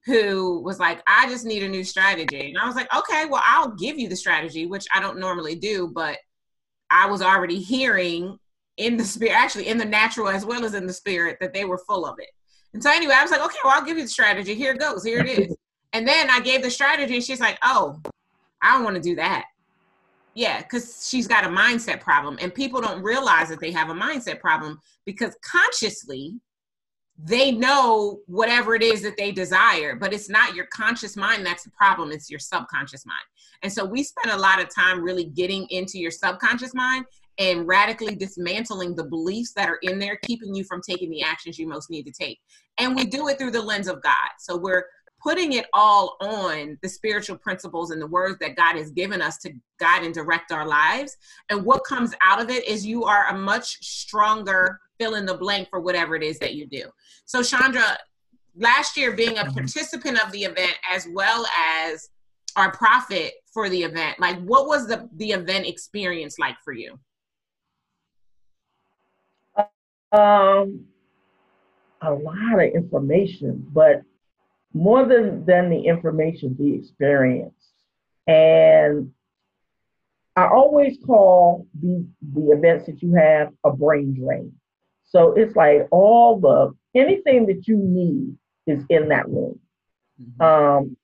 who 0.05 0.61
was 0.63 0.79
like, 0.79 1.03
I 1.07 1.29
just 1.29 1.45
need 1.45 1.63
a 1.63 1.69
new 1.69 1.85
strategy. 1.85 2.49
And 2.49 2.59
I 2.59 2.67
was 2.67 2.77
like, 2.77 2.93
okay, 2.97 3.27
well, 3.27 3.43
I'll 3.45 3.73
give 3.73 3.99
you 3.99 4.09
the 4.09 4.17
strategy, 4.17 4.67
which 4.67 4.87
I 4.93 5.01
don't 5.01 5.19
normally 5.19 5.55
do, 5.55 5.91
but 5.95 6.19
I 6.91 7.07
was 7.07 7.23
already 7.23 7.61
hearing 7.61 8.39
in 8.77 8.97
the 8.97 9.05
spirit, 9.05 9.35
actually 9.35 9.69
in 9.69 9.77
the 9.77 9.85
natural 9.85 10.29
as 10.29 10.47
well 10.47 10.65
as 10.65 10.75
in 10.75 10.87
the 10.87 10.93
spirit, 10.93 11.37
that 11.41 11.53
they 11.53 11.65
were 11.65 11.79
full 11.79 12.07
of 12.07 12.17
it. 12.19 12.31
And 12.75 12.83
so 12.83 12.91
anyway, 12.91 13.15
I 13.17 13.23
was 13.23 13.31
like, 13.31 13.45
okay, 13.45 13.59
well, 13.65 13.75
I'll 13.75 13.85
give 13.85 13.97
you 13.97 14.05
the 14.05 14.11
strategy. 14.11 14.55
Here 14.55 14.73
it 14.73 14.79
goes. 14.79 15.05
Here 15.05 15.21
it 15.21 15.29
is. 15.29 15.57
And 15.93 16.07
then 16.07 16.31
I 16.31 16.41
gave 16.41 16.63
the 16.63 16.71
strategy, 16.71 17.15
and 17.17 17.25
she's 17.25 17.41
like, 17.41 17.59
oh, 17.63 18.01
I 18.63 18.75
don't 18.75 18.85
want 18.85 18.97
to 18.97 19.03
do 19.03 19.17
that. 19.17 19.47
Yeah, 20.39 20.63
because 20.63 21.05
she's 21.11 21.27
got 21.27 21.45
a 21.45 21.49
mindset 21.49 21.99
problem, 22.01 22.39
and 22.41 22.55
people 22.55 22.81
don't 22.81 23.03
realize 23.03 23.49
that 23.49 23.59
they 23.59 23.73
have 23.73 23.91
a 23.91 23.93
mindset 23.93 24.39
problem 24.39 24.79
because 25.05 25.37
consciously 25.45 26.37
they 27.21 27.51
know 27.51 28.21
whatever 28.27 28.77
it 28.77 28.85
is 28.85 29.03
that 29.03 29.17
they 29.17 29.33
desire, 29.33 29.97
but 29.97 30.13
it's 30.13 30.31
not 30.31 30.55
your 30.55 30.67
conscious 30.73 31.17
mind 31.17 31.45
that's 31.45 31.65
the 31.65 31.73
problem, 31.73 32.13
it's 32.13 32.31
your 32.31 32.39
subconscious 32.39 33.05
mind. 33.05 33.25
And 33.65 33.73
so 33.73 33.85
we 33.85 34.05
spend 34.05 34.31
a 34.31 34.39
lot 34.41 34.63
of 34.63 34.73
time 34.73 35.03
really 35.03 35.25
getting 35.25 35.67
into 35.71 35.99
your 35.99 36.13
subconscious 36.13 36.73
mind 36.73 37.07
and 37.41 37.67
radically 37.67 38.15
dismantling 38.15 38.95
the 38.95 39.07
beliefs 39.07 39.53
that 39.55 39.69
are 39.69 39.81
in 39.83 39.99
there, 39.99 40.21
keeping 40.25 40.55
you 40.55 40.63
from 40.63 40.81
taking 40.89 41.11
the 41.11 41.23
actions 41.23 41.59
you 41.59 41.67
most 41.67 41.91
need 41.91 42.05
to 42.05 42.13
take. 42.13 42.39
And 42.79 42.95
we 42.95 43.05
do 43.05 43.27
it 43.27 43.39
through 43.39 43.51
the 43.51 43.63
lens 43.63 43.89
of 43.89 44.01
God. 44.05 44.31
So 44.39 44.57
we're 44.57 44.85
putting 45.21 45.53
it 45.53 45.67
all 45.73 46.17
on 46.21 46.79
the 46.83 46.89
spiritual 46.89 47.37
principles 47.37 47.91
and 47.91 48.01
the 48.01 48.07
words 48.07 48.39
that 48.41 48.57
God 48.57 48.77
has 48.77 48.91
given 48.91 49.21
us 49.21 49.39
to 49.39 49.53
guide 49.81 50.05
and 50.05 50.15
direct 50.15 50.53
our 50.53 50.67
lives. 50.67 51.17
And 51.51 51.65
what 51.65 51.85
comes 51.85 52.15
out 52.23 52.41
of 52.41 52.51
it 52.51 52.67
is 52.67 52.87
you 52.87 53.05
are 53.05 53.27
a 53.29 53.37
much 53.37 53.83
stronger 53.85 54.81
fill 54.99 55.15
in 55.15 55.27
the 55.27 55.37
blank 55.37 55.69
for 55.71 55.81
whatever 55.81 56.15
it 56.15 56.23
is 56.23 56.39
that 56.39 56.55
you 56.55 56.67
do. 56.67 56.85
So, 57.25 57.43
Chandra, 57.43 57.99
last 58.57 58.97
year 58.97 59.13
being 59.13 59.39
a 59.39 59.45
participant 59.45 60.25
of 60.25 60.33
the 60.33 60.45
event 60.45 60.75
as 60.89 61.07
well 61.13 61.47
as 61.83 62.11
our 62.57 62.73
prophet 62.73 63.35
for 63.53 63.69
the 63.69 63.83
event, 63.83 64.19
like 64.19 64.39
what 64.41 64.67
was 64.67 64.87
the, 64.87 65.09
the 65.17 65.33
event 65.33 65.67
experience 65.67 66.39
like 66.39 66.57
for 66.65 66.73
you? 66.73 66.99
Um, 70.11 70.87
a 72.01 72.13
lot 72.13 72.55
of 72.55 72.73
information, 72.75 73.67
but 73.73 74.03
more 74.73 75.05
than, 75.05 75.45
than 75.45 75.71
the 75.71 75.81
information, 75.81 76.57
the 76.59 76.75
experience. 76.75 77.55
And 78.27 79.13
I 80.37 80.47
always 80.47 80.99
call 81.05 81.67
the, 81.81 82.07
the 82.35 82.51
events 82.51 82.87
that 82.87 83.03
you 83.03 83.15
have 83.15 83.53
a 83.65 83.73
brain 83.73 84.15
drain. 84.15 84.53
So 85.05 85.33
it's 85.33 85.57
like 85.57 85.89
all 85.91 86.39
the 86.39 86.75
anything 86.99 87.47
that 87.47 87.67
you 87.67 87.77
need 87.77 88.37
is 88.67 88.85
in 88.89 89.09
that 89.09 89.29
room. 89.29 89.59
Mm-hmm. 90.21 90.43
Um, 90.43 90.97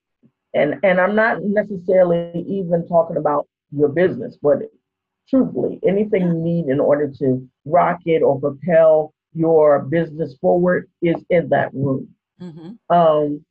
and 0.52 0.78
and 0.84 1.00
I'm 1.00 1.14
not 1.14 1.42
necessarily 1.42 2.44
even 2.46 2.86
talking 2.86 3.16
about 3.16 3.48
your 3.72 3.88
business, 3.88 4.36
but 4.40 4.58
truthfully, 5.28 5.80
anything 5.86 6.22
you 6.22 6.34
need 6.34 6.66
in 6.66 6.80
order 6.80 7.10
to 7.18 7.48
rocket 7.64 8.22
or 8.22 8.38
propel 8.38 9.14
your 9.32 9.80
business 9.80 10.36
forward 10.40 10.88
is 11.02 11.16
in 11.30 11.48
that 11.48 11.72
room. 11.74 12.08
Mm-hmm. 12.40 12.94
Um, 12.94 13.44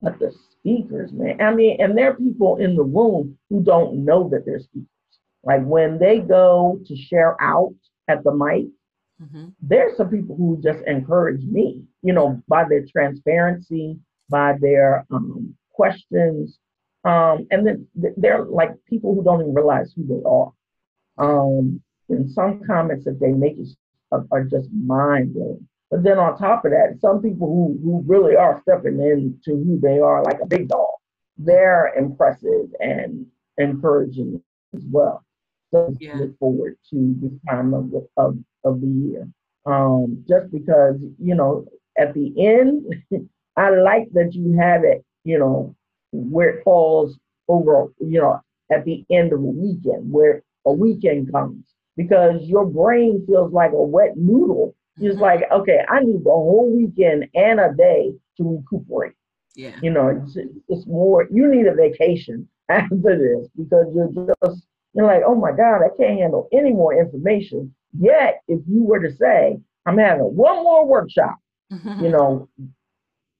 but 0.00 0.18
the 0.18 0.34
speakers, 0.50 1.12
man, 1.12 1.40
I 1.40 1.54
mean, 1.54 1.80
and 1.80 1.96
there 1.96 2.10
are 2.10 2.16
people 2.16 2.56
in 2.56 2.76
the 2.76 2.82
room 2.82 3.38
who 3.50 3.62
don't 3.62 4.04
know 4.04 4.28
that 4.30 4.44
they're 4.44 4.60
speakers. 4.60 4.88
Like 5.44 5.64
when 5.64 5.98
they 5.98 6.18
go 6.18 6.80
to 6.86 6.96
share 6.96 7.40
out 7.40 7.74
at 8.08 8.22
the 8.24 8.32
mic, 8.32 8.66
mm-hmm. 9.20 9.48
there's 9.60 9.96
some 9.96 10.08
people 10.08 10.36
who 10.36 10.60
just 10.62 10.80
encourage 10.86 11.42
me, 11.42 11.82
you 12.02 12.12
know, 12.12 12.42
by 12.48 12.64
their 12.68 12.84
transparency, 12.86 13.98
by 14.28 14.54
their 14.60 15.06
um, 15.10 15.54
questions. 15.72 16.58
Um, 17.04 17.46
and 17.50 17.66
then 17.66 17.88
they're 18.16 18.44
like 18.44 18.70
people 18.88 19.14
who 19.14 19.24
don't 19.24 19.40
even 19.40 19.54
realize 19.54 19.92
who 19.94 20.06
they 20.06 20.22
are. 20.28 20.52
Um, 21.18 21.82
and 22.08 22.30
some 22.30 22.62
comments 22.64 23.04
that 23.04 23.18
they 23.20 23.32
make 23.32 23.58
is, 23.58 23.76
are, 24.12 24.24
are 24.30 24.44
just 24.44 24.68
mind 24.72 25.34
blowing. 25.34 25.66
But 25.92 26.04
then 26.04 26.18
on 26.18 26.38
top 26.38 26.64
of 26.64 26.70
that, 26.70 26.98
some 27.02 27.20
people 27.20 27.48
who, 27.48 27.78
who 27.84 28.02
really 28.06 28.34
are 28.34 28.62
stepping 28.62 28.98
into 28.98 29.62
who 29.62 29.78
they 29.78 29.98
are 29.98 30.24
like 30.24 30.38
a 30.42 30.46
big 30.46 30.68
dog, 30.68 30.88
they're 31.36 31.92
impressive 31.94 32.72
and 32.80 33.26
encouraging 33.58 34.42
as 34.74 34.82
well. 34.90 35.22
So 35.70 35.94
yeah. 36.00 36.14
look 36.16 36.38
forward 36.38 36.78
to 36.88 37.14
this 37.20 37.32
time 37.46 37.74
of 37.74 37.90
the, 37.90 38.08
of, 38.16 38.38
of 38.64 38.80
the 38.80 38.86
year. 38.86 39.28
Um, 39.66 40.24
just 40.26 40.50
because, 40.50 40.96
you 41.18 41.34
know, 41.34 41.66
at 41.98 42.14
the 42.14 42.32
end, 42.38 42.86
I 43.58 43.68
like 43.68 44.08
that 44.14 44.32
you 44.32 44.56
have 44.58 44.84
it, 44.84 45.04
you 45.24 45.38
know, 45.38 45.76
where 46.12 46.48
it 46.48 46.64
falls 46.64 47.18
over, 47.48 47.92
you 47.98 48.18
know, 48.18 48.40
at 48.72 48.86
the 48.86 49.04
end 49.10 49.34
of 49.34 49.40
a 49.40 49.42
weekend, 49.42 50.10
where 50.10 50.42
a 50.64 50.72
weekend 50.72 51.30
comes, 51.30 51.66
because 51.98 52.40
your 52.44 52.64
brain 52.64 53.24
feels 53.26 53.52
like 53.52 53.72
a 53.72 53.82
wet 53.82 54.16
noodle. 54.16 54.74
It's 54.98 55.14
mm-hmm. 55.14 55.22
like, 55.22 55.50
okay, 55.50 55.80
I 55.88 56.00
need 56.00 56.24
the 56.24 56.30
whole 56.30 56.70
weekend 56.70 57.28
and 57.34 57.60
a 57.60 57.72
day 57.72 58.12
to 58.36 58.58
recuperate. 58.58 59.14
Yeah. 59.54 59.76
You 59.82 59.90
know, 59.90 60.08
it's, 60.08 60.36
it's 60.68 60.86
more, 60.86 61.26
you 61.30 61.48
need 61.48 61.66
a 61.66 61.74
vacation 61.74 62.48
after 62.68 62.96
this 62.96 63.48
because 63.56 63.86
you're 63.94 64.10
just, 64.44 64.66
you're 64.94 65.06
like, 65.06 65.22
oh 65.26 65.34
my 65.34 65.52
God, 65.52 65.80
I 65.82 65.88
can't 65.96 66.18
handle 66.18 66.48
any 66.52 66.72
more 66.72 66.98
information. 66.98 67.74
Yet, 67.98 68.42
if 68.48 68.60
you 68.66 68.82
were 68.82 69.00
to 69.00 69.14
say, 69.14 69.58
I'm 69.86 69.98
having 69.98 70.24
one 70.24 70.62
more 70.62 70.86
workshop, 70.86 71.36
you 71.70 72.08
know, 72.10 72.48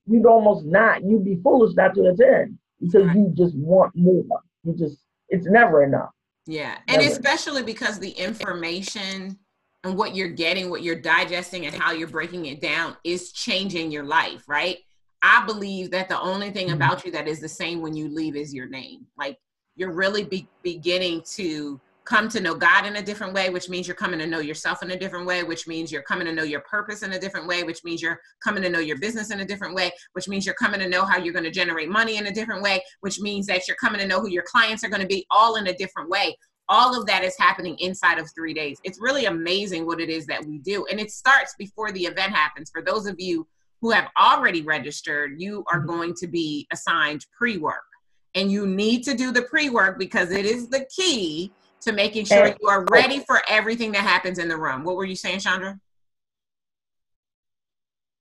you'd 0.07 0.27
almost 0.27 0.65
not, 0.65 1.05
you'd 1.05 1.25
be 1.25 1.39
foolish 1.43 1.75
not 1.77 1.95
to 1.95 2.07
attend 2.07 2.59
because 2.81 3.07
right. 3.07 3.17
you 3.17 3.33
just 3.37 3.55
want 3.57 3.95
more. 3.95 4.25
You 4.65 4.75
just, 4.77 4.99
it's 5.29 5.47
never 5.47 5.83
enough. 5.83 6.11
Yeah. 6.47 6.79
And 6.89 7.01
never 7.01 7.13
especially 7.13 7.59
enough. 7.59 7.67
because 7.67 7.99
the 7.99 8.11
information 8.11 9.39
and 9.85 9.97
what 9.97 10.15
you're 10.15 10.29
getting, 10.29 10.71
what 10.71 10.83
you're 10.83 11.01
digesting, 11.01 11.67
and 11.67 11.75
how 11.75 11.93
you're 11.93 12.09
breaking 12.09 12.47
it 12.47 12.61
down 12.61 12.97
is 13.05 13.33
changing 13.33 13.91
your 13.91 14.05
life, 14.05 14.49
right? 14.49 14.79
I 15.23 15.45
believe 15.47 15.91
that 15.93 16.09
the 16.09 16.21
only 16.21 16.51
thing 16.51 16.67
mm-hmm. 16.67 16.77
about 16.77 17.05
you 17.05 17.13
that 17.13 17.29
is 17.29 17.41
the 17.41 17.49
same 17.49 17.81
when 17.81 17.95
you 17.95 18.09
leave 18.09 18.37
is 18.37 18.53
your 18.53 18.69
name. 18.69 19.07
Like 19.17 19.39
you're 19.77 19.93
really 19.93 20.25
be- 20.25 20.49
beginning 20.63 21.23
to 21.35 21.81
come 22.05 22.29
to 22.29 22.41
know 22.41 22.55
God 22.55 22.85
in 22.85 22.97
a 22.97 23.03
different 23.03 23.33
way, 23.33 23.51
which 23.51 23.69
means 23.69 23.87
you're 23.87 23.95
coming 23.95 24.19
to 24.19 24.27
know 24.27 24.41
yourself 24.41 24.83
in 24.83 24.91
a 24.91 24.99
different 24.99 25.25
way, 25.25 25.45
which 25.45 25.69
means 25.69 25.93
you're 25.93 26.03
coming 26.03 26.27
to 26.27 26.33
know 26.33 26.43
your 26.43 26.61
purpose 26.61 27.03
in 27.03 27.13
a 27.13 27.19
different 27.19 27.47
way, 27.47 27.63
which 27.63 27.85
means 27.85 28.03
you're 28.03 28.19
coming 28.43 28.63
to 28.65 28.69
know 28.69 28.81
your 28.81 28.99
business 28.99 29.31
in 29.31 29.41
a 29.41 29.45
different 29.45 29.75
way, 29.75 29.91
which 30.15 30.29
means 30.29 30.45
you're 30.45 30.55
coming 30.57 30.81
to 30.81 30.89
know 30.89 31.05
how 31.05 31.17
you're 31.17 31.33
going 31.33 31.45
to 31.45 31.51
generate 31.51 31.89
money 31.89 32.17
in 32.17 32.27
a 32.27 32.33
different 32.33 32.63
way, 32.63 32.83
which 33.01 33.21
means 33.21 33.47
that 33.47 33.69
you're 33.69 33.77
coming 33.77 34.01
to 34.01 34.07
know 34.07 34.21
who 34.21 34.29
your 34.29 34.43
clients 34.43 34.83
are 34.83 34.89
going 34.89 35.01
to 35.01 35.07
be 35.07 35.25
all 35.31 35.57
in 35.57 35.69
a 35.69 35.75
different 35.75 36.11
way. 36.11 36.37
All 36.69 36.99
of 36.99 37.07
that 37.07 37.25
is 37.25 37.37
happening 37.39 37.77
inside 37.79 38.19
of 38.19 38.31
three 38.35 38.55
days. 38.55 38.79
It's 38.85 39.01
really 39.01 39.27
amazing 39.27 39.85
what 39.85 40.01
it 40.01 40.09
is 40.09 40.27
that 40.27 40.45
we 40.45 40.59
do. 40.59 40.87
And 40.91 41.01
it 41.01 41.11
starts 41.11 41.55
before 41.59 41.93
the 41.93 42.05
event 42.05 42.33
happens. 42.33 42.71
For 42.71 42.83
those 42.83 43.07
of 43.07 43.17
you 43.19 43.47
who 43.81 43.91
have 43.91 44.09
already 44.19 44.63
registered, 44.63 45.41
you 45.41 45.65
are 45.71 45.79
mm-hmm. 45.79 45.89
going 45.89 46.15
to 46.15 46.27
be 46.27 46.67
assigned 46.73 47.27
pre 47.37 47.59
work. 47.59 47.83
And 48.35 48.51
you 48.51 48.67
need 48.67 49.03
to 49.05 49.15
do 49.15 49.33
the 49.33 49.43
pre 49.43 49.69
work 49.69 49.99
because 49.99 50.31
it 50.31 50.47
is 50.47 50.69
the 50.69 50.87
key 50.95 51.53
to 51.83 51.93
making 51.93 52.25
sure 52.25 52.47
you 52.47 52.69
are 52.69 52.87
ready 52.91 53.21
for 53.27 53.43
everything 53.49 53.93
that 53.93 54.03
happens 54.03 54.39
in 54.39 54.49
the 54.49 54.57
room. 54.57 54.85
What 54.85 54.97
were 54.97 55.05
you 55.05 55.17
saying, 55.17 55.41
Chandra? 55.41 55.79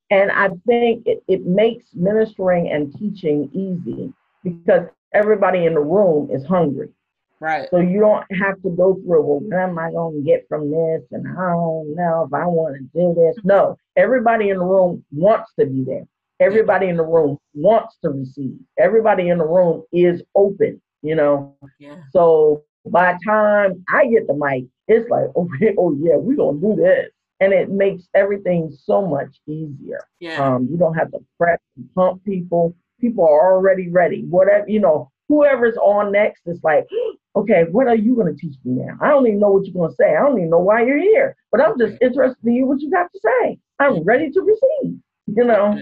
And 0.09 0.29
I 0.31 0.49
think 0.67 1.03
it, 1.05 1.23
it 1.27 1.45
makes 1.45 1.85
ministering 1.93 2.69
and 2.69 2.93
teaching 2.97 3.49
easy 3.53 4.13
because 4.43 4.87
everybody 5.13 5.65
in 5.65 5.73
the 5.73 5.79
room 5.79 6.29
is 6.31 6.45
hungry. 6.45 6.89
Right. 7.41 7.67
So 7.71 7.79
you 7.79 7.99
don't 7.99 8.23
have 8.39 8.61
to 8.61 8.69
go 8.69 8.93
through, 8.93 9.23
well, 9.23 9.39
what 9.39 9.59
am 9.59 9.79
I 9.79 9.89
going 9.91 10.15
to 10.15 10.21
get 10.21 10.45
from 10.47 10.69
this? 10.69 11.01
And 11.11 11.27
I 11.27 11.49
don't 11.49 11.95
know 11.95 12.27
if 12.27 12.33
I 12.33 12.45
want 12.45 12.75
to 12.75 12.83
do 12.97 13.15
this. 13.15 13.35
No, 13.43 13.75
everybody 13.97 14.49
in 14.49 14.59
the 14.59 14.63
room 14.63 15.03
wants 15.11 15.51
to 15.59 15.65
be 15.65 15.83
there. 15.83 16.03
Everybody 16.39 16.87
in 16.87 16.97
the 16.97 17.03
room 17.03 17.39
wants 17.55 17.97
to 18.03 18.11
receive. 18.11 18.57
Everybody 18.77 19.29
in 19.29 19.39
the 19.39 19.45
room 19.45 19.83
is 19.91 20.21
open, 20.35 20.79
you 21.01 21.15
know? 21.15 21.55
Yeah. 21.79 21.97
So 22.11 22.63
by 22.85 23.13
the 23.13 23.19
time 23.25 23.83
I 23.89 24.05
get 24.05 24.27
the 24.27 24.35
mic, 24.35 24.65
it's 24.87 25.09
like, 25.09 25.25
oh, 25.35 25.49
oh 25.79 25.97
yeah, 25.99 26.17
we're 26.17 26.37
gonna 26.37 26.59
do 26.59 26.75
this. 26.75 27.09
And 27.39 27.53
it 27.53 27.71
makes 27.71 28.03
everything 28.13 28.69
so 28.71 29.07
much 29.07 29.39
easier. 29.47 30.05
Yeah. 30.19 30.43
Um, 30.43 30.67
you 30.69 30.77
don't 30.77 30.93
have 30.93 31.11
to 31.11 31.19
press 31.39 31.59
and 31.75 31.91
pump 31.95 32.23
people. 32.23 32.75
People 32.99 33.23
are 33.23 33.53
already 33.53 33.89
ready. 33.89 34.25
Whatever, 34.29 34.69
you 34.69 34.79
know, 34.79 35.11
whoever's 35.31 35.77
on 35.77 36.11
next 36.11 36.41
is 36.45 36.59
like, 36.63 36.85
okay, 37.35 37.63
what 37.71 37.87
are 37.87 37.95
you 37.95 38.15
gonna 38.15 38.35
teach 38.35 38.55
me 38.65 38.83
now? 38.83 38.97
I 39.01 39.09
don't 39.09 39.25
even 39.27 39.39
know 39.39 39.51
what 39.51 39.65
you're 39.65 39.73
gonna 39.73 39.95
say. 39.95 40.15
I 40.15 40.19
don't 40.19 40.37
even 40.37 40.49
know 40.49 40.59
why 40.59 40.83
you're 40.85 40.99
here. 40.99 41.35
But 41.51 41.61
I'm 41.61 41.79
just 41.79 42.01
interested 42.01 42.45
in 42.45 42.53
you 42.53 42.65
what 42.65 42.81
you 42.81 42.91
got 42.91 43.09
to 43.11 43.19
say. 43.19 43.57
I'm 43.79 44.03
ready 44.03 44.29
to 44.31 44.41
receive. 44.41 44.99
You 45.27 45.45
know. 45.45 45.79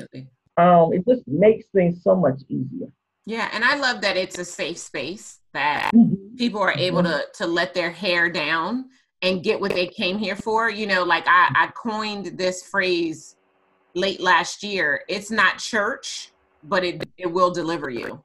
Um, 0.57 0.91
it 0.91 1.05
just 1.07 1.25
makes 1.25 1.65
things 1.73 2.03
so 2.03 2.15
much 2.15 2.41
easier. 2.49 2.91
Yeah, 3.25 3.49
and 3.53 3.63
I 3.63 3.75
love 3.75 4.01
that 4.01 4.17
it's 4.17 4.37
a 4.39 4.45
safe 4.45 4.77
space 4.77 5.39
that 5.53 5.91
mm-hmm. 5.93 6.35
people 6.35 6.61
are 6.61 6.73
able 6.73 7.01
mm-hmm. 7.01 7.19
to 7.33 7.45
to 7.45 7.47
let 7.47 7.73
their 7.73 7.91
hair 7.91 8.29
down 8.29 8.85
and 9.21 9.43
get 9.43 9.59
what 9.59 9.71
they 9.71 9.87
came 9.87 10.17
here 10.17 10.35
for. 10.35 10.69
You 10.69 10.87
know, 10.87 11.03
like 11.03 11.25
I, 11.27 11.49
I 11.55 11.67
coined 11.67 12.37
this 12.37 12.63
phrase 12.63 13.37
late 13.95 14.19
last 14.19 14.63
year. 14.63 15.03
It's 15.07 15.31
not 15.31 15.59
church, 15.59 16.31
but 16.63 16.83
it 16.83 17.07
it 17.17 17.31
will 17.31 17.51
deliver 17.51 17.89
you. 17.89 18.23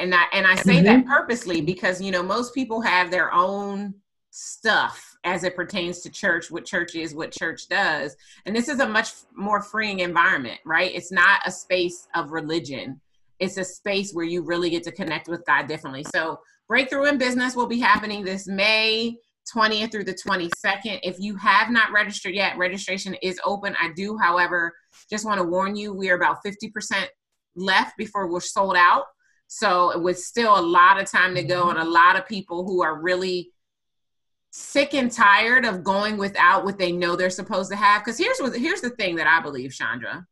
And, 0.00 0.12
and 0.12 0.14
I 0.14 0.24
and 0.32 0.46
I 0.46 0.54
say 0.56 0.76
mm-hmm. 0.76 0.84
that 0.84 1.06
purposely 1.06 1.60
because 1.60 2.00
you 2.00 2.10
know 2.10 2.22
most 2.22 2.54
people 2.54 2.80
have 2.80 3.10
their 3.10 3.32
own 3.32 3.94
stuff 4.30 5.16
as 5.24 5.44
it 5.44 5.56
pertains 5.56 6.00
to 6.00 6.10
church, 6.10 6.50
what 6.50 6.64
church 6.64 6.94
is, 6.94 7.14
what 7.14 7.32
church 7.32 7.68
does. 7.68 8.16
And 8.44 8.54
this 8.54 8.68
is 8.68 8.80
a 8.80 8.88
much 8.88 9.10
more 9.34 9.62
freeing 9.62 10.00
environment, 10.00 10.60
right? 10.64 10.94
It's 10.94 11.10
not 11.10 11.40
a 11.46 11.50
space 11.50 12.06
of 12.14 12.32
religion 12.32 13.00
it's 13.38 13.58
a 13.58 13.64
space 13.64 14.12
where 14.12 14.24
you 14.24 14.42
really 14.42 14.70
get 14.70 14.82
to 14.84 14.92
connect 14.92 15.28
with 15.28 15.44
God 15.46 15.66
differently. 15.66 16.04
So, 16.12 16.40
Breakthrough 16.68 17.04
in 17.04 17.18
Business 17.18 17.54
will 17.54 17.68
be 17.68 17.78
happening 17.78 18.24
this 18.24 18.48
May 18.48 19.16
20th 19.54 19.92
through 19.92 20.04
the 20.04 20.14
22nd. 20.14 20.98
If 21.04 21.20
you 21.20 21.36
have 21.36 21.70
not 21.70 21.92
registered 21.92 22.34
yet, 22.34 22.58
registration 22.58 23.14
is 23.22 23.38
open. 23.44 23.76
I 23.80 23.92
do, 23.94 24.18
however, 24.18 24.72
just 25.08 25.24
want 25.24 25.38
to 25.38 25.46
warn 25.46 25.76
you, 25.76 25.92
we 25.94 26.10
are 26.10 26.16
about 26.16 26.38
50% 26.44 27.06
left 27.54 27.96
before 27.96 28.26
we're 28.26 28.40
sold 28.40 28.74
out. 28.76 29.04
So, 29.48 29.98
with 30.00 30.18
still 30.18 30.58
a 30.58 30.60
lot 30.60 31.00
of 31.00 31.10
time 31.10 31.34
to 31.34 31.42
go, 31.42 31.66
mm-hmm. 31.66 31.78
and 31.78 31.88
a 31.88 31.90
lot 31.90 32.16
of 32.16 32.26
people 32.26 32.64
who 32.64 32.82
are 32.82 33.00
really 33.00 33.52
sick 34.50 34.94
and 34.94 35.12
tired 35.12 35.66
of 35.66 35.84
going 35.84 36.16
without 36.16 36.64
what 36.64 36.78
they 36.78 36.90
know 36.90 37.14
they're 37.14 37.30
supposed 37.30 37.70
to 37.70 37.76
have. 37.76 38.02
Because 38.02 38.18
here's 38.18 38.38
what 38.38 38.56
here's 38.56 38.80
the 38.80 38.90
thing 38.90 39.16
that 39.16 39.26
I 39.26 39.40
believe, 39.40 39.72
Chandra. 39.72 40.26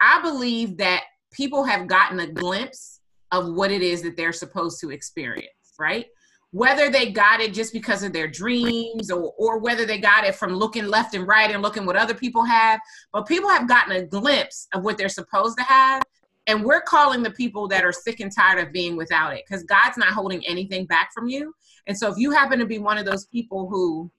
I 0.00 0.22
believe 0.22 0.76
that 0.78 1.04
people 1.32 1.64
have 1.64 1.86
gotten 1.86 2.20
a 2.20 2.26
glimpse 2.26 3.00
of 3.32 3.52
what 3.52 3.70
it 3.70 3.82
is 3.82 4.02
that 4.02 4.16
they're 4.16 4.32
supposed 4.32 4.80
to 4.80 4.90
experience, 4.90 5.74
right? 5.78 6.06
Whether 6.52 6.88
they 6.88 7.10
got 7.10 7.40
it 7.40 7.52
just 7.52 7.72
because 7.72 8.04
of 8.04 8.12
their 8.12 8.28
dreams 8.28 9.10
or, 9.10 9.34
or 9.36 9.58
whether 9.58 9.84
they 9.84 9.98
got 9.98 10.24
it 10.24 10.36
from 10.36 10.54
looking 10.54 10.86
left 10.86 11.14
and 11.14 11.26
right 11.26 11.50
and 11.50 11.62
looking 11.62 11.84
what 11.84 11.96
other 11.96 12.14
people 12.14 12.44
have, 12.44 12.78
but 13.12 13.26
people 13.26 13.50
have 13.50 13.66
gotten 13.66 13.96
a 13.96 14.06
glimpse 14.06 14.68
of 14.72 14.84
what 14.84 14.96
they're 14.96 15.08
supposed 15.08 15.58
to 15.58 15.64
have. 15.64 16.02
And 16.46 16.64
we're 16.64 16.82
calling 16.82 17.22
the 17.22 17.30
people 17.30 17.68
that 17.68 17.84
are 17.84 17.92
sick 17.92 18.20
and 18.20 18.30
tired 18.30 18.66
of 18.66 18.72
being 18.72 18.96
without 18.96 19.34
it 19.34 19.44
because 19.48 19.64
God's 19.64 19.96
not 19.96 20.08
holding 20.08 20.44
anything 20.46 20.84
back 20.86 21.10
from 21.14 21.28
you. 21.28 21.54
And 21.86 21.96
so 21.96 22.10
if 22.10 22.18
you 22.18 22.30
happen 22.30 22.58
to 22.58 22.66
be 22.66 22.78
one 22.78 22.98
of 22.98 23.06
those 23.06 23.26
people 23.26 23.68
who 23.68 24.10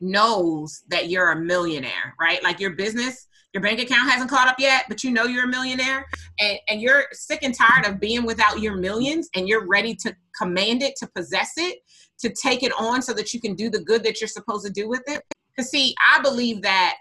knows 0.00 0.82
that 0.88 1.08
you're 1.08 1.32
a 1.32 1.40
millionaire, 1.40 2.14
right? 2.18 2.42
Like 2.42 2.58
your 2.58 2.70
business 2.70 3.28
your 3.52 3.62
bank 3.62 3.80
account 3.80 4.10
hasn't 4.10 4.30
caught 4.30 4.48
up 4.48 4.56
yet, 4.58 4.84
but 4.88 5.02
you 5.02 5.10
know 5.10 5.24
you're 5.24 5.44
a 5.44 5.48
millionaire 5.48 6.06
and, 6.38 6.58
and 6.68 6.80
you're 6.80 7.04
sick 7.12 7.40
and 7.42 7.54
tired 7.54 7.84
of 7.84 7.98
being 7.98 8.24
without 8.24 8.60
your 8.60 8.76
millions 8.76 9.28
and 9.34 9.48
you're 9.48 9.66
ready 9.66 9.94
to 9.96 10.14
command 10.38 10.82
it, 10.82 10.94
to 10.96 11.08
possess 11.16 11.52
it, 11.56 11.78
to 12.20 12.32
take 12.32 12.62
it 12.62 12.72
on 12.78 13.02
so 13.02 13.12
that 13.12 13.34
you 13.34 13.40
can 13.40 13.54
do 13.54 13.68
the 13.68 13.80
good 13.80 14.04
that 14.04 14.20
you're 14.20 14.28
supposed 14.28 14.64
to 14.66 14.72
do 14.72 14.88
with 14.88 15.02
it. 15.08 15.22
Because, 15.56 15.70
see, 15.70 15.94
I 16.14 16.20
believe 16.22 16.62
that 16.62 16.96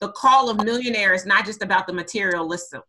the 0.00 0.10
call 0.12 0.48
of 0.48 0.64
millionaire 0.64 1.12
is 1.12 1.26
not 1.26 1.44
just 1.44 1.62
about 1.62 1.86
the 1.86 1.92
materialistic 1.92 2.80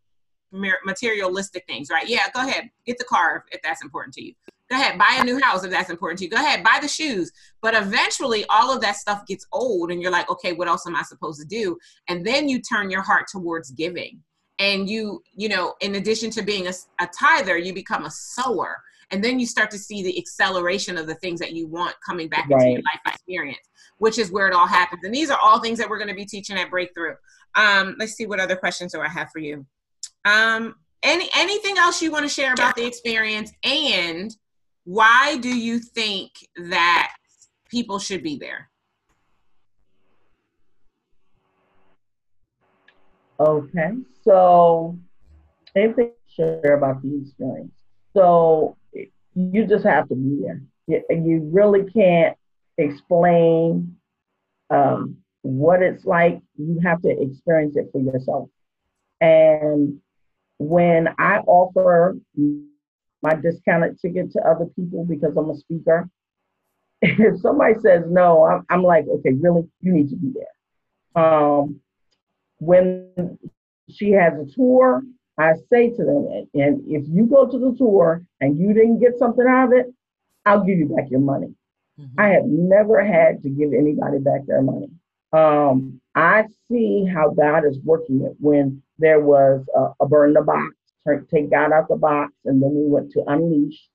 materialistic 0.52 1.66
things, 1.68 1.90
right? 1.90 2.08
Yeah, 2.08 2.30
go 2.34 2.42
ahead, 2.42 2.70
get 2.86 2.98
the 2.98 3.04
car 3.06 3.46
if 3.52 3.62
that's 3.62 3.84
important 3.84 4.14
to 4.16 4.24
you. 4.24 4.34
Go 4.70 4.78
ahead, 4.78 4.98
buy 4.98 5.18
a 5.20 5.24
new 5.26 5.42
house 5.42 5.66
if 5.66 5.72
that's 5.72 5.90
important 5.90 6.20
to 6.20 6.26
you. 6.26 6.32
Go 6.32 6.38
ahead, 6.38 6.64
buy 6.64 6.80
the 6.82 6.88
shoes. 6.88 7.32
But 7.62 7.74
eventually, 7.74 8.46
all 8.50 8.74
of 8.74 8.82
that 8.82 8.96
stuff 8.96 9.26
gets 9.28 9.46
old, 9.52 9.92
and 9.92 10.02
you're 10.02 10.12
like, 10.12 10.30
okay, 10.30 10.54
what 10.54 10.70
else 10.70 10.88
am 10.88 10.96
I 10.96 11.04
supposed 11.04 11.42
to 11.42 11.48
do? 11.48 11.78
And 12.08 12.26
then 12.26 12.48
you 12.48 12.62
turn 12.62 12.90
your 12.90 13.02
heart 13.02 13.28
towards 13.28 13.72
giving. 13.72 14.22
And 14.60 14.90
you, 14.90 15.24
you 15.34 15.50
know, 15.50 15.74
in 15.82 15.96
addition 15.96 16.30
to 16.32 16.42
being 16.42 16.68
a, 16.68 16.74
a 17.02 17.08
tither, 17.08 17.58
you 17.58 17.74
become 17.74 18.06
a 18.06 18.12
sower. 18.12 18.78
and 19.10 19.22
then 19.22 19.40
you 19.40 19.46
start 19.46 19.70
to 19.72 19.78
see 19.78 20.02
the 20.04 20.18
acceleration 20.18 20.98
of 20.98 21.06
the 21.06 21.16
things 21.16 21.40
that 21.42 21.52
you 21.52 21.68
want 21.68 21.96
coming 22.06 22.30
back 22.30 22.50
right. 22.50 22.62
into 22.62 22.72
your 22.72 22.82
life 22.82 23.02
experience 23.08 23.68
which 23.98 24.18
is 24.18 24.32
where 24.32 24.48
it 24.48 24.54
all 24.54 24.68
happens 24.68 25.02
and 25.04 25.14
these 25.14 25.30
are 25.30 25.40
all 25.40 25.60
things 25.60 25.78
that 25.78 25.90
we're 25.90 25.98
going 25.98 26.08
to 26.08 26.16
be 26.16 26.26
teaching 26.26 26.58
at 26.58 26.70
breakthrough 26.72 27.14
um, 27.56 27.96
let's 28.00 28.14
see 28.14 28.26
what 28.26 28.40
other 28.40 28.56
questions 28.56 28.92
do 28.92 29.00
i 29.00 29.08
have 29.08 29.30
for 29.32 29.40
you 29.40 29.66
um, 30.26 30.76
any 31.04 31.30
anything 31.36 31.78
else 31.78 32.02
you 32.02 32.12
want 32.12 32.24
to 32.24 32.30
share 32.30 32.54
about 32.54 32.76
the 32.76 32.86
experience? 32.86 33.52
And 33.64 34.36
why 34.84 35.38
do 35.38 35.50
you 35.50 35.80
think 35.80 36.32
that 36.70 37.14
people 37.70 38.00
should 38.00 38.24
be 38.24 38.38
there? 38.38 38.70
Okay 43.40 43.94
so 44.24 44.98
anything 45.76 46.12
share 46.28 46.76
about 46.78 47.02
the 47.02 47.22
experience. 47.22 47.72
So 48.14 48.78
you 49.36 49.66
just 49.66 49.86
have 49.86 50.08
to 50.10 50.16
be 50.16 50.42
there. 50.42 50.62
You 51.10 51.50
really 51.52 51.90
can't 51.92 52.38
explain 52.78 53.96
um, 54.70 55.18
what 55.42 55.82
it's 55.82 56.06
like. 56.06 56.42
You 56.58 56.80
have 56.84 57.02
to 57.04 57.10
experience 57.10 57.76
it 57.78 57.90
for 57.92 58.02
yourself. 58.02 58.50
And 59.20 60.00
when 60.62 61.10
I 61.18 61.40
offer 61.40 62.18
my 63.24 63.34
discounted 63.36 64.00
ticket 64.00 64.32
to 64.32 64.42
other 64.42 64.66
people 64.76 65.06
because 65.06 65.36
I'm 65.36 65.50
a 65.50 65.56
speaker, 65.56 66.10
if 67.02 67.40
somebody 67.42 67.76
says 67.80 68.04
no, 68.08 68.46
I'm, 68.46 68.66
I'm 68.70 68.84
like, 68.84 69.06
okay, 69.08 69.32
really, 69.34 69.68
you 69.80 69.92
need 69.92 70.10
to 70.10 70.16
be 70.16 70.34
there. 70.34 71.24
Um, 71.24 71.82
when 72.60 73.40
she 73.90 74.12
has 74.12 74.34
a 74.40 74.46
tour, 74.54 75.02
I 75.38 75.54
say 75.72 75.90
to 75.90 76.04
them, 76.04 76.48
and 76.54 76.84
if 76.88 77.06
you 77.08 77.26
go 77.26 77.48
to 77.48 77.58
the 77.58 77.76
tour 77.76 78.24
and 78.40 78.60
you 78.60 78.74
didn't 78.74 79.00
get 79.00 79.18
something 79.18 79.46
out 79.48 79.68
of 79.68 79.74
it, 79.74 79.88
I'll 80.46 80.64
give 80.64 80.78
you 80.78 80.96
back 80.96 81.10
your 81.10 81.22
money. 81.22 81.56
Mm-hmm. 82.00 82.20
I 82.20 82.28
have 82.30 82.46
never 82.46 83.04
had 83.04 83.42
to 83.44 83.50
give 83.50 83.74
anybody 83.74 84.20
back 84.20 84.46
their 84.46 84.62
money. 84.62 84.90
Um, 85.34 86.01
I 86.16 86.46
see 86.70 87.06
how 87.06 87.30
God 87.30 87.66
is 87.66 87.80
working 87.84 88.22
it 88.22 88.36
when 88.40 88.82
there 89.00 89.20
was 89.20 89.66
a, 89.76 90.04
a 90.04 90.08
burn 90.08 90.34
the 90.34 90.42
box, 90.42 90.76
take 91.32 91.50
God 91.50 91.72
out 91.72 91.88
the 91.88 91.96
box, 91.96 92.34
and 92.46 92.62
then 92.62 92.74
we 92.74 92.88
went 92.88 93.12
to 93.12 93.24
unleash, 93.28 93.88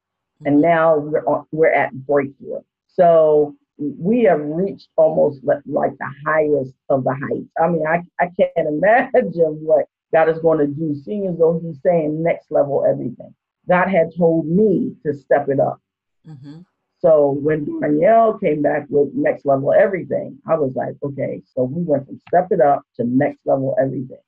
and 0.44 0.56
mm-hmm. 0.56 0.62
now 0.62 0.98
we're 0.98 1.24
on, 1.24 1.46
we're 1.52 1.72
at 1.72 1.92
breakthrough. 1.92 2.60
So 2.88 3.54
we 3.78 4.22
have 4.22 4.40
reached 4.40 4.88
almost 4.96 5.40
like 5.44 5.96
the 5.98 6.12
highest 6.26 6.74
of 6.88 7.04
the 7.04 7.14
heights. 7.14 7.50
I 7.62 7.68
mean, 7.68 7.86
I, 7.86 8.02
I 8.18 8.30
can't 8.38 8.50
imagine 8.56 9.58
what 9.62 9.86
God 10.12 10.28
is 10.28 10.38
going 10.38 10.58
to 10.58 10.66
do, 10.66 10.94
seeing 10.94 11.26
as 11.26 11.38
though 11.38 11.60
He's 11.62 11.80
saying 11.82 12.22
next 12.22 12.50
level 12.50 12.86
everything. 12.88 13.34
God 13.68 13.88
had 13.88 14.16
told 14.16 14.46
me 14.46 14.94
to 15.04 15.12
step 15.12 15.48
it 15.48 15.60
up. 15.60 15.80
Mm-hmm. 16.26 16.60
So 17.06 17.38
when 17.40 17.80
Danielle 17.80 18.38
came 18.38 18.62
back 18.62 18.86
with 18.88 19.14
next 19.14 19.46
level 19.46 19.72
everything, 19.72 20.38
I 20.48 20.54
was 20.54 20.72
like, 20.74 20.96
okay, 21.02 21.42
so 21.54 21.62
we 21.64 21.82
went 21.82 22.06
from 22.06 22.20
step 22.28 22.48
it 22.50 22.60
up 22.60 22.82
to 22.96 23.04
next 23.04 23.40
level 23.46 23.76
everything 23.80 24.18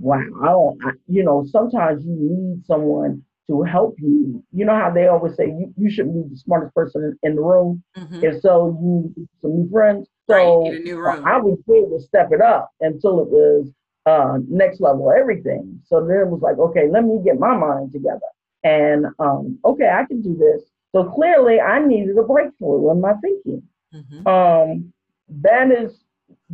wow, 0.00 0.22
I 0.42 0.46
don't, 0.46 0.78
I, 0.84 0.90
you 1.06 1.24
know, 1.24 1.44
sometimes 1.50 2.04
you 2.04 2.14
need 2.14 2.64
someone 2.66 3.22
to 3.48 3.62
help 3.62 3.96
you. 3.98 4.42
You 4.52 4.64
know 4.64 4.74
how 4.74 4.90
they 4.90 5.08
always 5.08 5.36
say 5.36 5.46
you, 5.46 5.72
you 5.76 5.90
shouldn't 5.90 6.14
be 6.14 6.34
the 6.34 6.38
smartest 6.38 6.74
person 6.74 7.16
in, 7.22 7.30
in 7.30 7.36
the 7.36 7.42
room. 7.42 7.82
Mm-hmm. 7.96 8.24
And 8.24 8.42
so 8.42 8.78
you 8.80 9.12
need 9.16 9.28
some 9.40 9.56
new 9.56 9.70
friends. 9.70 10.08
So 10.30 10.70
right, 10.94 11.22
I 11.24 11.38
was 11.38 11.58
able 11.68 11.98
to 11.98 12.04
step 12.04 12.28
it 12.32 12.40
up 12.40 12.70
until 12.80 13.20
it 13.20 13.28
was 13.28 13.70
uh, 14.06 14.38
next 14.48 14.80
level 14.80 15.12
everything. 15.12 15.80
So 15.86 16.06
then 16.06 16.18
it 16.18 16.28
was 16.28 16.40
like, 16.40 16.58
okay, 16.58 16.88
let 16.90 17.04
me 17.04 17.20
get 17.24 17.38
my 17.38 17.56
mind 17.56 17.92
together. 17.92 18.20
And 18.64 19.06
um, 19.18 19.58
okay, 19.64 19.90
I 19.92 20.04
can 20.04 20.22
do 20.22 20.36
this. 20.36 20.62
So 20.92 21.04
clearly 21.04 21.60
I 21.60 21.84
needed 21.84 22.16
a 22.18 22.22
breakthrough 22.22 22.90
in 22.90 23.00
my 23.00 23.14
thinking. 23.14 23.62
Mm-hmm. 23.94 24.26
Um, 24.26 24.92
that 25.28 25.70
is 25.70 26.02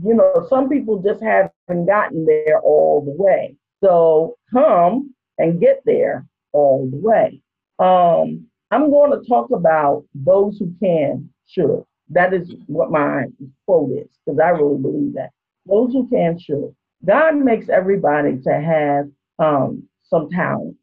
you 0.03 0.15
know, 0.15 0.47
some 0.49 0.69
people 0.69 1.03
just 1.03 1.23
haven't 1.23 1.87
gotten 1.87 2.27
there 2.27 2.61
all 2.61 3.05
the 3.05 3.23
way. 3.23 3.57
So 3.83 4.37
come 4.53 5.15
and 5.39 5.61
get 5.61 5.83
there 5.85 6.27
all 6.53 6.89
the 6.91 6.97
way. 6.97 7.43
Um, 7.79 8.47
I'm 8.71 8.91
going 8.91 9.11
to 9.11 9.27
talk 9.29 9.51
about 9.51 10.05
those 10.15 10.59
who 10.59 10.75
can 10.81 11.31
should. 11.47 11.85
That 12.11 12.33
is 12.35 12.53
what 12.67 12.91
my 12.91 13.27
quote 13.67 13.91
is, 13.93 14.09
because 14.25 14.41
I 14.41 14.49
really 14.51 14.81
believe 14.81 15.15
that. 15.15 15.31
Those 15.67 15.93
who 15.93 16.09
can 16.09 16.39
should. 16.39 16.75
God 17.05 17.37
makes 17.37 17.69
everybody 17.69 18.39
to 18.43 18.53
have 18.53 19.09
um, 19.39 19.85
some 20.05 20.31
talents. 20.31 20.79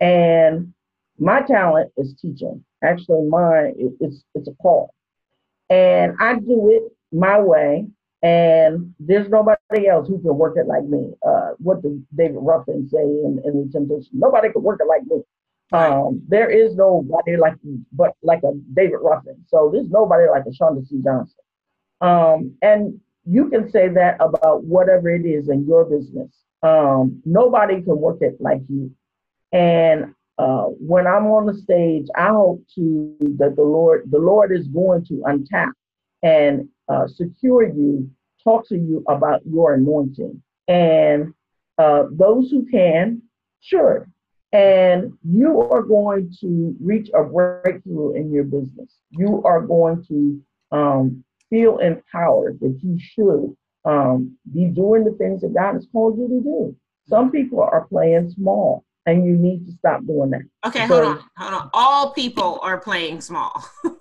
And 0.00 0.72
my 1.18 1.40
talent 1.42 1.92
is 1.96 2.14
teaching. 2.20 2.64
Actually, 2.82 3.28
mine 3.28 3.74
it's 4.00 4.24
it's 4.34 4.48
a 4.48 4.54
call. 4.62 4.92
And 5.68 6.14
I 6.20 6.38
do 6.38 6.70
it 6.70 6.92
my 7.12 7.40
way 7.40 7.86
and 8.22 8.94
there's 8.98 9.28
nobody 9.28 9.88
else 9.88 10.08
who 10.08 10.18
can 10.20 10.36
work 10.36 10.56
it 10.56 10.66
like 10.66 10.84
me. 10.84 11.12
Uh, 11.26 11.50
what 11.58 11.82
did 11.82 12.04
David 12.16 12.38
Ruffin 12.40 12.88
say 12.88 13.02
in, 13.02 13.40
in 13.44 13.66
the 13.66 13.72
Temptations? 13.72 14.08
Nobody 14.12 14.50
can 14.52 14.62
work 14.62 14.80
it 14.80 14.86
like 14.86 15.02
me. 15.06 15.22
Um, 15.72 16.22
there 16.28 16.48
is 16.48 16.76
nobody 16.76 17.36
like 17.36 17.54
but 17.92 18.12
like 18.22 18.42
a 18.44 18.52
David 18.74 18.98
Ruffin. 19.02 19.44
So 19.48 19.70
there's 19.72 19.90
nobody 19.90 20.28
like 20.30 20.44
a 20.46 20.52
Chandra 20.52 20.84
C. 20.84 21.00
Johnson. 21.02 21.36
Um, 22.00 22.56
and 22.62 23.00
you 23.24 23.48
can 23.48 23.68
say 23.70 23.88
that 23.88 24.16
about 24.20 24.64
whatever 24.64 25.08
it 25.08 25.26
is 25.26 25.48
in 25.48 25.66
your 25.66 25.84
business. 25.84 26.30
Um, 26.62 27.20
nobody 27.24 27.82
can 27.82 27.98
work 27.98 28.18
it 28.20 28.40
like 28.40 28.62
you. 28.68 28.92
And 29.52 30.14
uh, 30.38 30.64
when 30.64 31.06
I'm 31.06 31.26
on 31.26 31.46
the 31.46 31.54
stage, 31.54 32.06
I 32.14 32.28
hope 32.28 32.62
to 32.74 33.16
that 33.38 33.56
the 33.56 33.62
Lord, 33.62 34.10
the 34.10 34.18
Lord 34.18 34.52
is 34.52 34.68
going 34.68 35.04
to 35.06 35.14
untap 35.26 35.72
and 36.22 36.68
uh, 36.88 37.06
secure 37.06 37.66
you 37.66 38.10
talk 38.44 38.68
to 38.68 38.76
you 38.76 39.02
about 39.08 39.40
your 39.46 39.74
anointing. 39.74 40.42
And 40.68 41.34
uh, 41.78 42.04
those 42.10 42.50
who 42.50 42.66
can, 42.66 43.22
sure. 43.60 44.08
And 44.52 45.12
you 45.24 45.60
are 45.60 45.82
going 45.82 46.32
to 46.40 46.76
reach 46.80 47.10
a 47.14 47.24
breakthrough 47.24 48.14
in 48.14 48.32
your 48.32 48.44
business. 48.44 48.94
You 49.10 49.42
are 49.44 49.60
going 49.60 50.04
to 50.08 50.40
um, 50.70 51.24
feel 51.50 51.78
empowered 51.78 52.60
that 52.60 52.78
you 52.82 52.98
should 52.98 53.56
um, 53.84 54.36
be 54.52 54.66
doing 54.66 55.04
the 55.04 55.12
things 55.12 55.42
that 55.42 55.54
God 55.54 55.74
has 55.74 55.86
called 55.92 56.18
you 56.18 56.28
to 56.28 56.40
do. 56.40 56.76
Some 57.08 57.30
people 57.30 57.60
are 57.60 57.86
playing 57.86 58.30
small, 58.30 58.84
and 59.06 59.24
you 59.24 59.36
need 59.36 59.66
to 59.66 59.72
stop 59.72 60.04
doing 60.04 60.30
that. 60.30 60.42
Okay, 60.66 60.86
hold 60.86 61.04
on, 61.04 61.24
hold 61.36 61.54
on. 61.54 61.70
All 61.72 62.12
people 62.12 62.58
are 62.62 62.78
playing 62.78 63.20
small. 63.20 63.64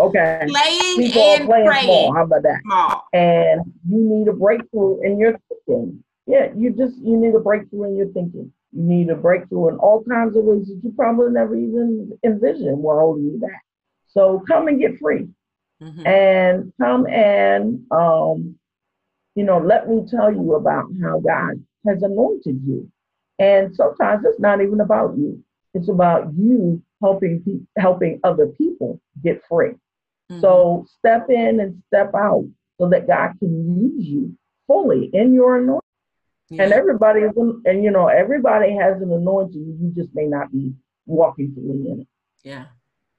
Okay. 0.00 0.46
Playing 0.48 0.96
People 0.96 1.22
and 1.22 1.46
playing 1.46 1.66
praying. 1.66 1.84
Small. 1.84 2.14
How 2.14 2.24
about 2.24 2.42
that? 2.42 2.60
Small. 2.62 3.06
And 3.12 3.60
you 3.88 3.98
need 3.98 4.28
a 4.28 4.32
breakthrough 4.32 5.00
in 5.02 5.18
your 5.18 5.38
thinking. 5.48 6.02
Yeah, 6.26 6.48
you 6.56 6.70
just 6.70 6.96
you 6.98 7.16
need 7.16 7.34
a 7.34 7.40
breakthrough 7.40 7.84
in 7.84 7.96
your 7.96 8.06
thinking. 8.08 8.52
You 8.72 8.82
need 8.82 9.10
a 9.10 9.16
breakthrough 9.16 9.68
in 9.68 9.76
all 9.76 10.02
kinds 10.04 10.36
of 10.36 10.44
ways 10.44 10.68
that 10.68 10.80
you 10.82 10.92
probably 10.96 11.32
never 11.32 11.56
even 11.56 12.16
envisioned 12.24 12.78
were 12.78 13.00
holding 13.00 13.24
you 13.24 13.38
back. 13.40 13.62
So 14.08 14.42
come 14.48 14.68
and 14.68 14.80
get 14.80 14.98
free. 14.98 15.28
Mm-hmm. 15.82 16.06
And 16.06 16.72
come 16.80 17.06
and 17.06 17.84
um, 17.90 18.56
you 19.34 19.44
know, 19.44 19.58
let 19.58 19.88
me 19.88 20.06
tell 20.08 20.32
you 20.32 20.54
about 20.54 20.86
how 21.02 21.20
God 21.20 21.62
has 21.86 22.02
anointed 22.02 22.60
you. 22.66 22.90
And 23.40 23.74
sometimes 23.74 24.24
it's 24.24 24.38
not 24.38 24.60
even 24.60 24.80
about 24.80 25.16
you. 25.16 25.42
It's 25.74 25.88
about 25.88 26.32
you 26.34 26.82
helping 27.02 27.42
pe- 27.42 27.82
helping 27.82 28.20
other 28.22 28.46
people 28.46 29.00
get 29.24 29.42
free. 29.48 29.70
Mm-hmm. 29.70 30.40
So 30.40 30.86
step 30.98 31.30
in 31.30 31.58
and 31.58 31.82
step 31.88 32.12
out 32.14 32.46
so 32.78 32.88
that 32.90 33.08
God 33.08 33.32
can 33.38 33.80
use 33.80 34.06
you 34.06 34.36
fully 34.66 35.10
in 35.12 35.32
your 35.32 35.56
anointing. 35.56 35.80
Yeah. 36.50 36.64
And 36.64 36.72
everybody 36.72 37.20
is, 37.20 37.32
and 37.36 37.82
you 37.82 37.90
know, 37.90 38.08
everybody 38.08 38.74
has 38.76 39.00
an 39.00 39.10
anointing. 39.10 39.78
You 39.80 39.92
just 39.94 40.14
may 40.14 40.26
not 40.26 40.52
be 40.52 40.74
walking 41.06 41.52
fully 41.54 41.90
in 41.90 42.00
it. 42.02 42.06
Yeah. 42.44 42.66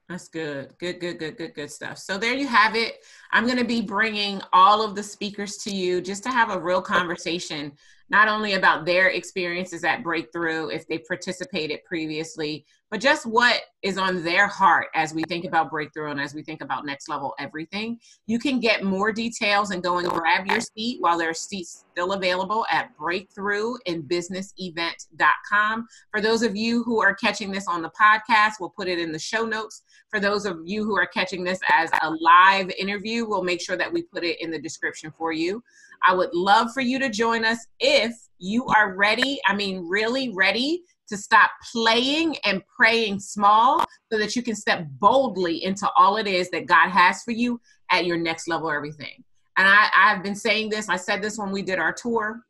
That's 0.08 0.28
good. 0.28 0.74
Good, 0.78 1.00
good, 1.00 1.18
good, 1.18 1.36
good, 1.38 1.54
good 1.54 1.70
stuff. 1.70 1.96
So 1.96 2.18
there 2.18 2.34
you 2.34 2.46
have 2.46 2.76
it. 2.76 2.98
I'm 3.30 3.46
going 3.46 3.58
to 3.58 3.64
be 3.64 3.80
bringing 3.80 4.42
all 4.52 4.84
of 4.84 4.94
the 4.94 5.02
speakers 5.02 5.56
to 5.58 5.74
you 5.74 6.02
just 6.02 6.22
to 6.24 6.30
have 6.30 6.50
a 6.50 6.60
real 6.60 6.82
conversation, 6.82 7.72
not 8.12 8.28
only 8.28 8.52
about 8.52 8.84
their 8.84 9.08
experiences 9.08 9.82
at 9.84 10.04
Breakthrough, 10.04 10.68
if 10.68 10.86
they 10.86 10.98
participated 10.98 11.82
previously, 11.84 12.66
but 12.92 13.00
just 13.00 13.24
what 13.24 13.62
is 13.82 13.96
on 13.96 14.22
their 14.22 14.46
heart 14.46 14.88
as 14.94 15.14
we 15.14 15.22
think 15.22 15.46
about 15.46 15.70
breakthrough 15.70 16.10
and 16.10 16.20
as 16.20 16.34
we 16.34 16.42
think 16.42 16.60
about 16.60 16.84
next 16.84 17.08
level 17.08 17.34
everything. 17.38 17.98
You 18.26 18.38
can 18.38 18.60
get 18.60 18.84
more 18.84 19.12
details 19.12 19.70
and 19.70 19.82
go 19.82 19.96
and 19.96 20.06
grab 20.06 20.46
your 20.46 20.60
seat 20.60 20.98
while 21.00 21.16
there 21.16 21.30
are 21.30 21.34
seats 21.34 21.86
still 21.90 22.12
available 22.12 22.66
at 22.70 22.94
breakthroughinbusinessevent.com. 22.98 25.86
For 26.10 26.20
those 26.20 26.42
of 26.42 26.54
you 26.54 26.82
who 26.82 27.00
are 27.00 27.14
catching 27.14 27.50
this 27.50 27.66
on 27.66 27.80
the 27.80 27.90
podcast, 27.98 28.56
we'll 28.60 28.74
put 28.76 28.88
it 28.88 28.98
in 28.98 29.10
the 29.10 29.18
show 29.18 29.46
notes. 29.46 29.84
For 30.10 30.20
those 30.20 30.44
of 30.44 30.58
you 30.66 30.84
who 30.84 30.98
are 30.98 31.06
catching 31.06 31.44
this 31.44 31.60
as 31.70 31.88
a 32.02 32.10
live 32.10 32.70
interview, 32.78 33.26
we'll 33.26 33.42
make 33.42 33.62
sure 33.62 33.78
that 33.78 33.90
we 33.90 34.02
put 34.02 34.22
it 34.22 34.38
in 34.42 34.50
the 34.50 34.60
description 34.60 35.10
for 35.16 35.32
you. 35.32 35.64
I 36.02 36.14
would 36.14 36.34
love 36.34 36.74
for 36.74 36.82
you 36.82 36.98
to 36.98 37.08
join 37.08 37.46
us 37.46 37.66
if 37.80 38.12
you 38.38 38.66
are 38.66 38.94
ready, 38.94 39.40
I 39.46 39.54
mean, 39.54 39.88
really 39.88 40.28
ready 40.34 40.82
to 41.12 41.18
stop 41.18 41.50
playing 41.70 42.36
and 42.44 42.62
praying 42.66 43.20
small 43.20 43.84
so 44.10 44.18
that 44.18 44.34
you 44.34 44.42
can 44.42 44.56
step 44.56 44.86
boldly 44.98 45.62
into 45.62 45.86
all 45.94 46.16
it 46.16 46.26
is 46.26 46.48
that 46.50 46.64
God 46.64 46.88
has 46.88 47.22
for 47.22 47.32
you 47.32 47.60
at 47.90 48.06
your 48.06 48.16
next 48.16 48.48
level 48.48 48.70
everything. 48.70 49.22
And 49.58 49.68
I, 49.68 49.88
I've 49.94 50.22
been 50.22 50.34
saying 50.34 50.70
this, 50.70 50.88
I 50.88 50.96
said 50.96 51.20
this 51.20 51.36
when 51.36 51.52
we 51.52 51.60
did 51.60 51.78
our 51.78 51.92
tour. 51.92 52.40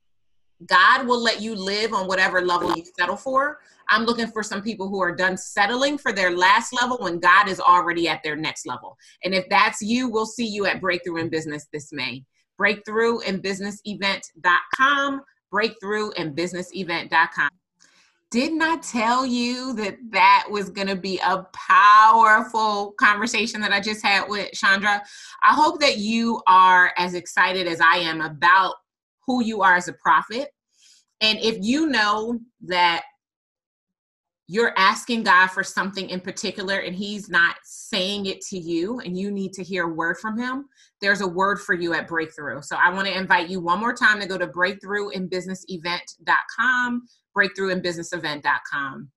God 0.66 1.08
will 1.08 1.20
let 1.20 1.40
you 1.40 1.56
live 1.56 1.92
on 1.92 2.06
whatever 2.06 2.40
level 2.40 2.76
you 2.76 2.84
settle 2.96 3.16
for. 3.16 3.58
I'm 3.88 4.04
looking 4.04 4.28
for 4.28 4.44
some 4.44 4.62
people 4.62 4.88
who 4.88 5.02
are 5.02 5.14
done 5.14 5.36
settling 5.36 5.98
for 5.98 6.12
their 6.12 6.30
last 6.30 6.72
level 6.72 6.98
when 6.98 7.18
God 7.18 7.48
is 7.48 7.58
already 7.58 8.06
at 8.06 8.22
their 8.22 8.36
next 8.36 8.64
level. 8.64 8.96
And 9.24 9.34
if 9.34 9.48
that's 9.48 9.82
you, 9.82 10.08
we'll 10.08 10.24
see 10.24 10.46
you 10.46 10.66
at 10.66 10.80
Breakthrough 10.80 11.16
in 11.16 11.30
Business 11.30 11.66
this 11.72 11.92
May. 11.92 12.24
Breakthrough 12.56 13.18
in 13.20 13.40
Business 13.40 13.80
Event.com, 13.84 15.22
breakthrough 15.50 16.10
in 16.12 16.32
Business 16.32 16.72
Event.com. 16.72 17.48
Didn't 18.32 18.62
I 18.62 18.78
tell 18.78 19.26
you 19.26 19.74
that 19.74 19.98
that 20.08 20.46
was 20.50 20.70
going 20.70 20.86
to 20.86 20.96
be 20.96 21.18
a 21.18 21.46
powerful 21.52 22.92
conversation 22.92 23.60
that 23.60 23.72
I 23.72 23.80
just 23.80 24.02
had 24.02 24.26
with 24.26 24.52
Chandra? 24.52 25.02
I 25.42 25.52
hope 25.52 25.80
that 25.80 25.98
you 25.98 26.40
are 26.46 26.94
as 26.96 27.12
excited 27.12 27.66
as 27.66 27.82
I 27.82 27.96
am 27.96 28.22
about 28.22 28.76
who 29.26 29.44
you 29.44 29.60
are 29.60 29.74
as 29.74 29.88
a 29.88 29.92
prophet. 29.92 30.48
And 31.20 31.40
if 31.40 31.58
you 31.60 31.88
know 31.88 32.40
that 32.62 33.02
you're 34.48 34.74
asking 34.76 35.22
God 35.22 35.46
for 35.48 35.62
something 35.62 36.10
in 36.10 36.20
particular 36.20 36.78
and 36.78 36.94
He's 36.94 37.28
not 37.28 37.56
saying 37.64 38.26
it 38.26 38.40
to 38.42 38.58
you, 38.58 39.00
and 39.00 39.16
you 39.16 39.30
need 39.30 39.52
to 39.54 39.62
hear 39.62 39.84
a 39.84 39.94
word 39.94 40.18
from 40.18 40.38
Him, 40.38 40.66
there's 41.00 41.20
a 41.20 41.28
word 41.28 41.60
for 41.60 41.74
you 41.74 41.94
at 41.94 42.08
Breakthrough. 42.08 42.62
So 42.62 42.76
I 42.76 42.90
want 42.90 43.06
to 43.08 43.16
invite 43.16 43.48
you 43.48 43.60
one 43.60 43.80
more 43.80 43.94
time 43.94 44.20
to 44.20 44.26
go 44.26 44.38
to 44.38 44.48
breakthroughinbusinessevent.com, 44.48 47.02
breakthroughinbusinessevent.com. 47.36 49.10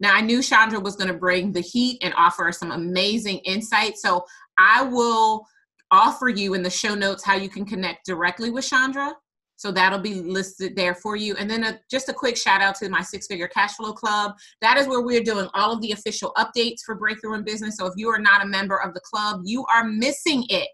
Now, 0.00 0.14
I 0.14 0.20
knew 0.20 0.42
Chandra 0.42 0.78
was 0.78 0.96
going 0.96 1.08
to 1.08 1.18
bring 1.18 1.52
the 1.52 1.60
heat 1.60 1.98
and 2.02 2.14
offer 2.16 2.52
some 2.52 2.70
amazing 2.70 3.38
insight. 3.38 3.98
So 3.98 4.24
I 4.56 4.84
will 4.84 5.44
offer 5.90 6.28
you 6.28 6.54
in 6.54 6.62
the 6.62 6.70
show 6.70 6.94
notes 6.94 7.24
how 7.24 7.34
you 7.34 7.48
can 7.48 7.64
connect 7.64 8.06
directly 8.06 8.50
with 8.50 8.66
Chandra. 8.66 9.12
So 9.58 9.70
that'll 9.72 9.98
be 9.98 10.14
listed 10.14 10.74
there 10.76 10.94
for 10.94 11.16
you. 11.16 11.34
And 11.34 11.50
then 11.50 11.64
a, 11.64 11.80
just 11.90 12.08
a 12.08 12.12
quick 12.12 12.36
shout 12.36 12.62
out 12.62 12.76
to 12.76 12.88
my 12.88 13.02
Six 13.02 13.26
Figure 13.26 13.48
Cash 13.48 13.74
Flow 13.74 13.92
Club. 13.92 14.36
That 14.62 14.78
is 14.78 14.86
where 14.86 15.00
we're 15.00 15.24
doing 15.24 15.48
all 15.52 15.72
of 15.72 15.82
the 15.82 15.90
official 15.90 16.32
updates 16.38 16.82
for 16.86 16.94
Breakthrough 16.94 17.34
in 17.34 17.42
Business. 17.42 17.76
So 17.76 17.86
if 17.86 17.94
you 17.96 18.08
are 18.08 18.20
not 18.20 18.44
a 18.44 18.46
member 18.46 18.80
of 18.80 18.94
the 18.94 19.00
club, 19.00 19.40
you 19.44 19.66
are 19.74 19.82
missing 19.82 20.44
it. 20.48 20.70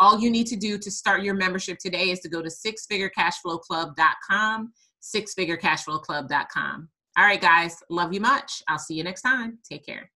All 0.00 0.18
you 0.18 0.30
need 0.30 0.46
to 0.46 0.56
do 0.56 0.78
to 0.78 0.90
start 0.90 1.22
your 1.22 1.34
membership 1.34 1.76
today 1.78 2.10
is 2.10 2.20
to 2.20 2.30
go 2.30 2.40
to 2.40 2.48
sixfigurecashflowclub.com, 2.48 4.72
sixfigurecashflowclub.com. 5.02 6.88
All 7.18 7.24
right, 7.24 7.40
guys, 7.40 7.76
love 7.90 8.14
you 8.14 8.22
much. 8.22 8.62
I'll 8.66 8.78
see 8.78 8.94
you 8.94 9.04
next 9.04 9.20
time. 9.20 9.58
Take 9.68 9.84
care. 9.84 10.10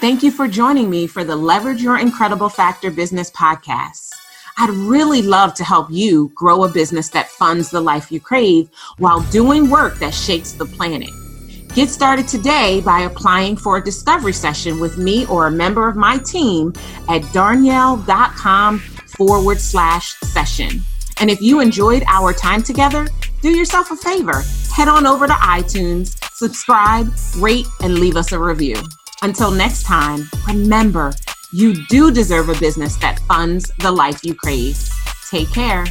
Thank 0.00 0.22
you 0.22 0.30
for 0.30 0.46
joining 0.46 0.90
me 0.90 1.06
for 1.06 1.24
the 1.24 1.34
Leverage 1.34 1.82
Your 1.82 1.98
Incredible 1.98 2.50
Factor 2.50 2.90
Business 2.90 3.30
podcast. 3.30 4.10
I'd 4.58 4.70
really 4.70 5.20
love 5.20 5.52
to 5.54 5.64
help 5.64 5.88
you 5.90 6.32
grow 6.34 6.64
a 6.64 6.68
business 6.68 7.10
that 7.10 7.28
funds 7.28 7.70
the 7.70 7.80
life 7.80 8.10
you 8.10 8.20
crave 8.20 8.70
while 8.98 9.20
doing 9.30 9.68
work 9.68 9.98
that 9.98 10.14
shakes 10.14 10.52
the 10.52 10.64
planet. 10.64 11.10
Get 11.74 11.90
started 11.90 12.26
today 12.26 12.80
by 12.80 13.00
applying 13.00 13.56
for 13.56 13.76
a 13.76 13.84
discovery 13.84 14.32
session 14.32 14.80
with 14.80 14.96
me 14.96 15.26
or 15.26 15.46
a 15.46 15.50
member 15.50 15.88
of 15.88 15.96
my 15.96 16.16
team 16.16 16.72
at 17.10 17.20
darnyelle.com 17.34 18.78
forward 18.78 19.60
slash 19.60 20.14
session. 20.20 20.80
And 21.20 21.28
if 21.28 21.42
you 21.42 21.60
enjoyed 21.60 22.02
our 22.06 22.32
time 22.32 22.62
together, 22.62 23.06
do 23.42 23.50
yourself 23.50 23.90
a 23.90 23.96
favor. 23.96 24.42
Head 24.72 24.88
on 24.88 25.06
over 25.06 25.26
to 25.26 25.32
iTunes, 25.34 26.16
subscribe, 26.32 27.12
rate, 27.36 27.66
and 27.82 27.98
leave 27.98 28.16
us 28.16 28.32
a 28.32 28.38
review. 28.38 28.76
Until 29.20 29.50
next 29.50 29.82
time, 29.82 30.28
remember, 30.46 31.12
you 31.56 31.72
do 31.86 32.10
deserve 32.10 32.50
a 32.50 32.60
business 32.60 32.96
that 32.96 33.18
funds 33.20 33.72
the 33.78 33.90
life 33.90 34.22
you 34.22 34.34
crave. 34.34 34.78
Take 35.30 35.50
care. 35.50 35.86